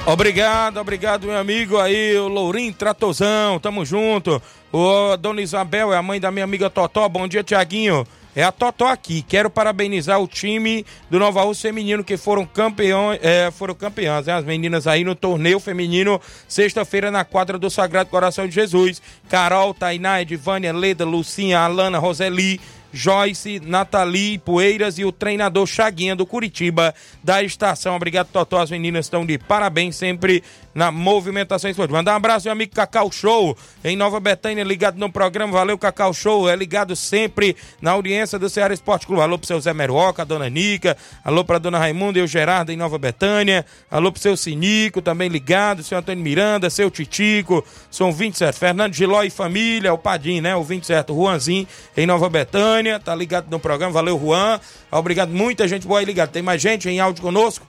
[0.06, 4.42] Obrigado, obrigado, meu amigo aí, o Lourinho Tratozão, tamo junto.
[4.72, 7.10] O Dona Isabel é a mãe da minha amiga Totó.
[7.10, 8.08] Bom dia, Tiaguinho.
[8.40, 9.22] É a Totó aqui.
[9.22, 14.34] Quero parabenizar o time do Nova Rússia Feminino que foram campeões, é, foram campeãs, né?
[14.34, 19.02] As meninas aí no torneio feminino, sexta-feira na quadra do Sagrado Coração de Jesus.
[19.28, 22.62] Carol, Tainá, Edvânia, Leda, Lucinha, Alana, Roseli,
[22.94, 27.94] Joyce, Nathalie Poeiras e o treinador Chaguinha do Curitiba da estação.
[27.94, 28.62] Obrigado, Totó.
[28.62, 30.42] As meninas estão de parabéns sempre
[30.74, 31.98] na movimentação esportiva.
[31.98, 35.54] Mandar um abraço, meu amigo Cacau Show, em Nova Betânia, ligado no programa.
[35.54, 36.50] Valeu, Cacau Show.
[36.50, 39.22] É ligado sempre na audiência do Ceará Esporte Clube.
[39.22, 40.96] Alô pro seu Zé Meruoca, a dona Nica.
[41.24, 43.66] Alô pra dona Raimunda e o Gerardo em Nova Betânia.
[43.90, 45.84] Alô pro seu Sinico, também ligado.
[45.84, 47.64] Seu Antônio Miranda, seu Titico.
[47.90, 48.58] São 27.
[48.58, 50.56] Fernando Giló e família, o Padim, né?
[50.56, 51.14] O 27.
[51.14, 53.00] Juanzinho em Nova Betânia.
[53.00, 53.92] Tá ligado no programa.
[53.94, 54.60] Valeu, Juan.
[54.92, 55.30] Obrigado.
[55.30, 56.30] Muita gente boa aí ligado.
[56.32, 57.66] Tem mais gente em áudio conosco?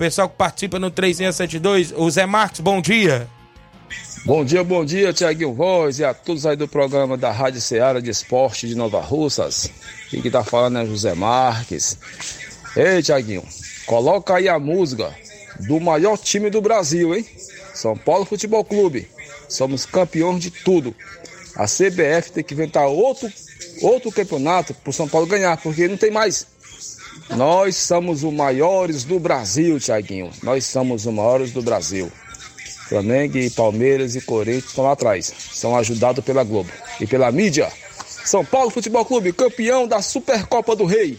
[0.00, 3.28] Pessoal que participa no 3672, o Zé Marcos, bom dia.
[4.24, 8.00] Bom dia, bom dia, Tiaguinho Voz e a todos aí do programa da Rádio Ceará
[8.00, 9.70] de Esporte de Nova Russas.
[10.10, 11.98] E que tá falando é José Marques.
[12.74, 13.44] Ei, Tiaguinho,
[13.84, 15.14] coloca aí a música
[15.68, 17.26] do maior time do Brasil, hein?
[17.74, 19.06] São Paulo Futebol Clube.
[19.50, 20.96] Somos campeões de tudo.
[21.56, 23.30] A CBF tem que inventar outro,
[23.82, 26.46] outro campeonato pro São Paulo ganhar, porque não tem mais.
[27.36, 30.30] Nós somos os maiores do Brasil, Tiaguinho.
[30.42, 32.10] Nós somos os maiores do Brasil.
[32.88, 35.32] Flamengo e Palmeiras e Corinthians estão lá atrás.
[35.52, 37.70] São ajudados pela Globo e pela mídia.
[38.24, 41.16] São Paulo Futebol Clube, campeão da Supercopa do Rei.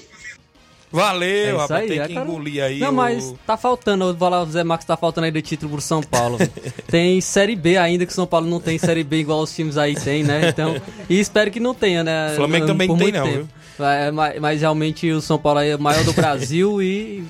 [0.92, 2.80] Valeu, é rapaz, aí, tem é, que engolir aí.
[2.80, 2.94] Não, o...
[2.94, 5.82] mas tá faltando, eu vou falar, o Zé Marcos tá faltando aí de título pro
[5.82, 6.38] São Paulo.
[6.88, 9.78] tem Série B ainda, que o São Paulo não tem Série B igual os times
[9.78, 10.50] aí tem, né?
[10.50, 10.76] Então,
[11.10, 12.34] e espero que não tenha, né?
[12.34, 13.38] O Flamengo também não tem não, tempo.
[13.38, 13.48] viu?
[13.80, 17.24] É, mas, mas, realmente o São Paulo é o maior do Brasil e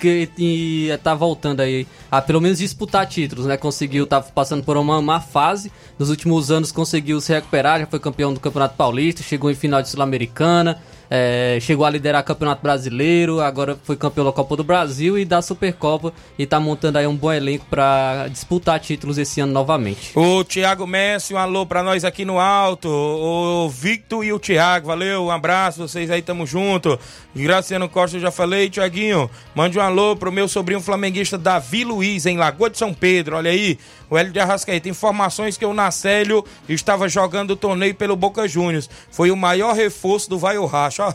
[0.00, 3.56] que e tá voltando aí a pelo menos disputar títulos, né?
[3.56, 5.70] Conseguiu, tá passando por uma má fase.
[5.98, 9.80] Nos últimos anos conseguiu se recuperar, já foi campeão do Campeonato Paulista, chegou em final
[9.80, 10.80] de Sul-Americana
[11.14, 15.26] é, chegou a liderar o Campeonato Brasileiro, agora foi campeão da Copa do Brasil e
[15.26, 20.18] da Supercopa e tá montando aí um bom elenco para disputar títulos esse ano novamente.
[20.18, 24.86] O Thiago Messi, um alô para nós aqui no alto, o Victor e o Thiago,
[24.86, 26.98] valeu, um abraço, vocês aí tamo junto.
[27.36, 32.24] Graciano Costa, eu já falei, Thiaguinho, mande um alô pro meu sobrinho flamenguista Davi Luiz,
[32.24, 33.78] em Lagoa de São Pedro, olha aí,
[34.12, 38.86] o Hélio de Arrascaeta, informações que o Nacélio estava jogando o torneio pelo Boca Juniors.
[39.10, 41.14] Foi o maior reforço do Vai o Racha, ó.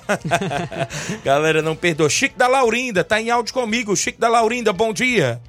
[1.24, 2.10] Galera, não perdoa.
[2.10, 3.96] Chico da Laurinda, tá em áudio comigo.
[3.96, 5.40] Chico da Laurinda, bom dia.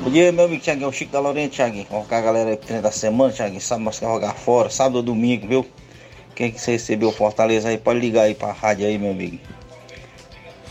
[0.00, 1.84] Bom dia, meu amigo Thiaguinho, o Chico da Laurinda, Thiaguinho.
[1.84, 3.60] Colocar a galera aí treino da semana, Thiaguinho.
[3.60, 5.66] Sabe nós quer jogar fora, sábado ou domingo, viu?
[6.34, 9.38] Quem que você recebeu Fortaleza aí, pode ligar aí pra rádio aí, meu amigo.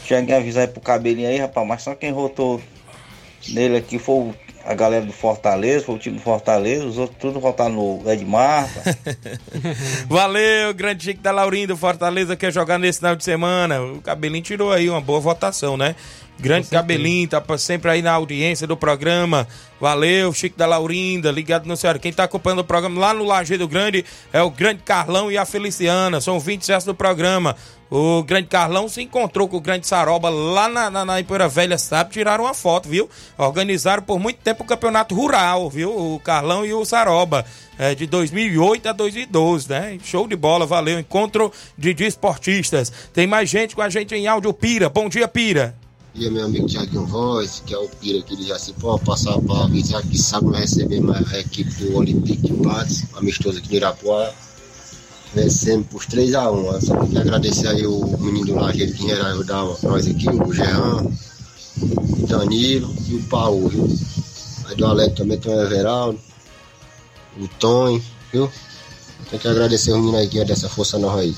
[0.06, 2.60] Thiaguinho avisar aí pro cabelinho aí, rapaz, mas só quem votou
[3.50, 4.34] nele aqui foi
[4.66, 8.68] a galera do Fortaleza, foi o time do Fortaleza, os outros tudo votaram no Edmar.
[10.10, 13.82] Valeu, grande Chico da Laurinda Fortaleza quer jogar nesse final de semana.
[13.82, 15.96] O Cabelinho tirou aí uma boa votação, né?
[16.38, 19.48] Grande Cabelinho, tá sempre aí na audiência do programa.
[19.80, 21.98] Valeu, Chico da Laurinda, ligado no Ceará.
[21.98, 25.46] Quem tá acompanhando o programa lá no Lajeado Grande é o grande Carlão e a
[25.46, 26.20] Feliciana.
[26.20, 27.56] São 20 certos do programa.
[27.90, 31.78] O grande Carlão se encontrou com o grande Saroba lá na, na, na Ipoeira Velha,
[31.78, 32.12] sabe?
[32.12, 33.10] Tiraram uma foto, viu?
[33.38, 35.96] Organizaram por muito tempo o campeonato rural, viu?
[35.96, 37.46] O Carlão e o Saroba,
[37.78, 39.98] é, de 2008 a 2012, né?
[40.04, 41.00] Show de bola, valeu.
[41.00, 42.92] Encontro de desportistas.
[43.14, 44.90] Tem mais gente com a gente em áudio, Pira.
[44.90, 45.76] Bom dia, Pira
[46.16, 50.02] dia, meu amigo Tiaguinho Voz, que é o Pira aqui de Jacipó, passar para avisar
[50.02, 54.32] que sábado receber a equipe do Olympique de Patos, amistoso aqui de Irapuá.
[55.34, 56.82] Vencemos por 3x1.
[56.86, 61.06] Só queria agradecer aí o menino do Lajeiro que ia ajudar nós aqui, o Jean,
[61.82, 63.70] o Danilo e o Paulo?
[64.68, 66.18] Aí do Alex também tem o Everaldo,
[67.38, 68.02] o Tony,
[68.32, 68.50] viu?
[69.30, 71.36] Tem que agradecer o menino aí que é dessa força nova aí.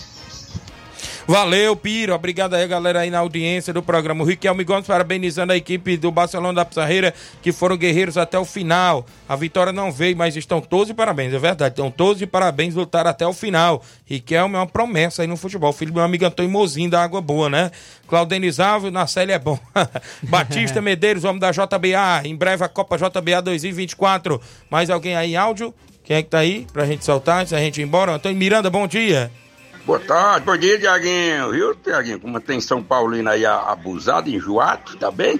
[1.27, 2.13] Valeu, Piro.
[2.15, 4.23] Obrigado aí, galera, aí na audiência do programa.
[4.23, 8.45] O Riquelme Gomes parabenizando a equipe do Barcelona da Pizarreira, que foram guerreiros até o
[8.45, 9.05] final.
[9.27, 11.73] A vitória não veio, mas estão todos de parabéns, é verdade.
[11.73, 13.83] Estão todos de parabéns, lutaram até o final.
[14.05, 15.73] Riquelme é uma promessa aí no futebol.
[15.73, 17.71] Filho do meu amigo Antônio Mozinho da Água Boa, né?
[18.07, 19.59] Claudenizável, na série é bom.
[20.23, 22.21] Batista Medeiros, homem da JBA.
[22.23, 24.39] Em breve a Copa JBA 2024.
[24.69, 25.73] Mais alguém aí em áudio?
[26.05, 28.13] Quem é que tá aí pra gente soltar, antes da gente ir embora?
[28.13, 29.29] Antônio Miranda, bom dia.
[29.87, 31.49] Boa tarde, bom dia, Tiaguinho.
[31.51, 32.19] Viu, Tiaguinho?
[32.19, 35.39] Como tem São Paulino aí abusado, enjoado, tá bem?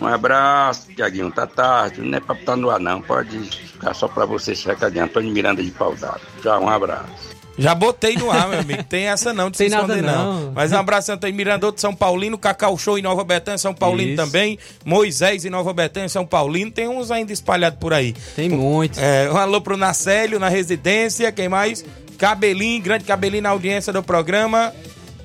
[0.00, 1.30] Um abraço, Tiaguinho.
[1.30, 3.02] Tá tarde, não é pra estar no ar, não.
[3.02, 5.04] Pode ficar só pra você, recadinho.
[5.04, 6.22] Antônio Miranda de Paudado.
[6.40, 7.36] Tchau, um abraço.
[7.58, 8.82] Já botei no ar, meu amigo.
[8.84, 10.40] Tem essa não de Tem se esconder, não.
[10.44, 10.52] não.
[10.52, 14.12] Mas um abraço, Antônio Miranda de São Paulino, Cacau Show em Nova Betânia, São Paulino
[14.12, 14.24] Isso.
[14.24, 14.58] também.
[14.86, 16.70] Moisés em Nova Betânia, São Paulino.
[16.70, 18.14] Tem uns ainda espalhados por aí.
[18.34, 18.98] Tem muitos.
[18.98, 21.30] É, um alô pro Nacélio, na residência.
[21.30, 21.84] Quem mais?
[22.16, 24.72] Cabelinho, grande Cabelinho na audiência do programa.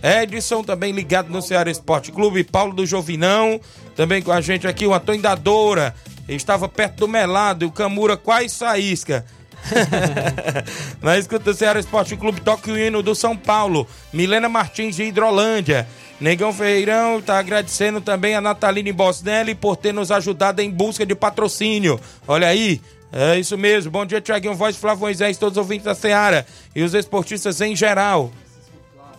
[0.04, 2.44] Edson também ligado no Ceará Esporte Clube.
[2.44, 3.60] Paulo do Jovinão,
[3.96, 4.86] também com a gente aqui.
[4.86, 5.96] O Antônio da Doura.
[6.28, 9.26] Estava perto do Melado e o Camura quase saísca.
[11.02, 13.88] Na escuta Ceará Esporte Clube toca o hino do São Paulo.
[14.14, 15.88] Milena Martins de Hidrolândia.
[16.20, 21.16] Negão Ferreirão está agradecendo também a Natalina Bosnelli por ter nos ajudado em busca de
[21.16, 22.00] patrocínio.
[22.28, 22.80] Olha aí,
[23.12, 23.92] é isso mesmo.
[23.92, 26.46] Bom dia, Tiaguinho Voz, Flávio Moisés, todos os ouvintes da Seara
[26.76, 28.32] e os esportistas em geral.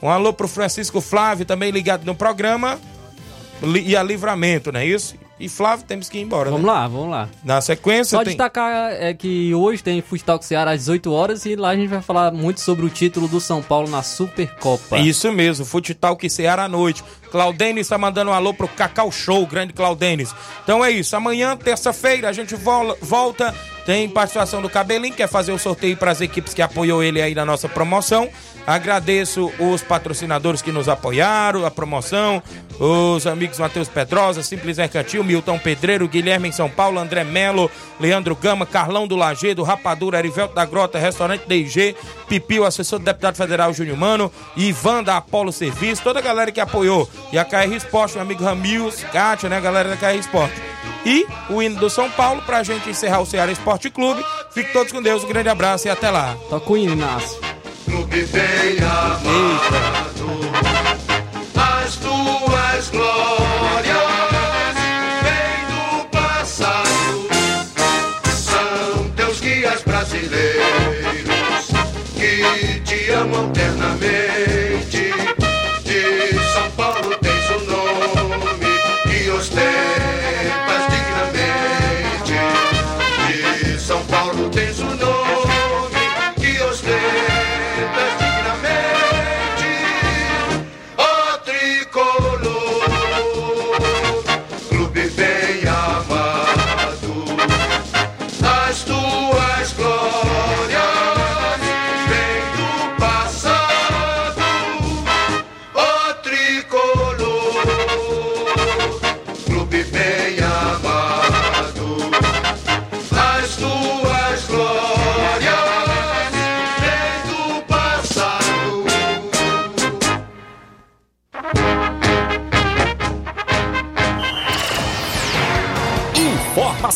[0.02, 2.80] Um alô pro Francisco Flávio, também ligado no programa.
[3.84, 5.14] E a Livramento, não é isso?
[5.38, 6.50] E Flávio, temos que ir embora.
[6.50, 6.72] Vamos né?
[6.72, 7.28] lá, vamos lá.
[7.44, 8.16] Na sequência.
[8.16, 8.28] Só tem...
[8.28, 12.00] destacar é que hoje tem Futsal Ceará às 18 horas e lá a gente vai
[12.00, 14.98] falar muito sobre o título do São Paulo na Supercopa.
[14.98, 17.02] Isso mesmo, Futsal Ceará à noite.
[17.32, 20.34] Claudenis está mandando um alô pro Cacau Show, grande Claudenis.
[20.62, 23.54] Então é isso, amanhã, terça-feira, a gente volta.
[23.86, 27.34] Tem participação do Cabelinho, quer fazer o sorteio para as equipes que apoiou ele aí
[27.34, 28.28] na nossa promoção.
[28.64, 32.40] Agradeço os patrocinadores que nos apoiaram, a promoção,
[32.78, 37.68] os amigos Matheus Pedrosa, Simples Mercantil, Milton Pedreiro, Guilherme em São Paulo, André Melo,
[37.98, 41.96] Leandro Gama, Carlão do Lagedo, Rapadura, Erivelto da Grota, Restaurante DG,
[42.28, 46.60] Pipio, assessor do deputado federal Júnior Mano, Ivan da Apolo Serviço, toda a galera que
[46.60, 47.10] apoiou.
[47.30, 50.60] E a KR Esporte, meu amigo Ramils, Kátia, né, galera da KR Esporte.
[51.04, 54.24] E o hino do São Paulo, pra gente encerrar o Ceará Esporte Clube.
[54.52, 56.36] Fique todos com Deus, um grande abraço e até lá.
[56.48, 57.52] Toca o hino, Inácio
[57.92, 60.06] clube bem amado.
[60.06, 60.11] As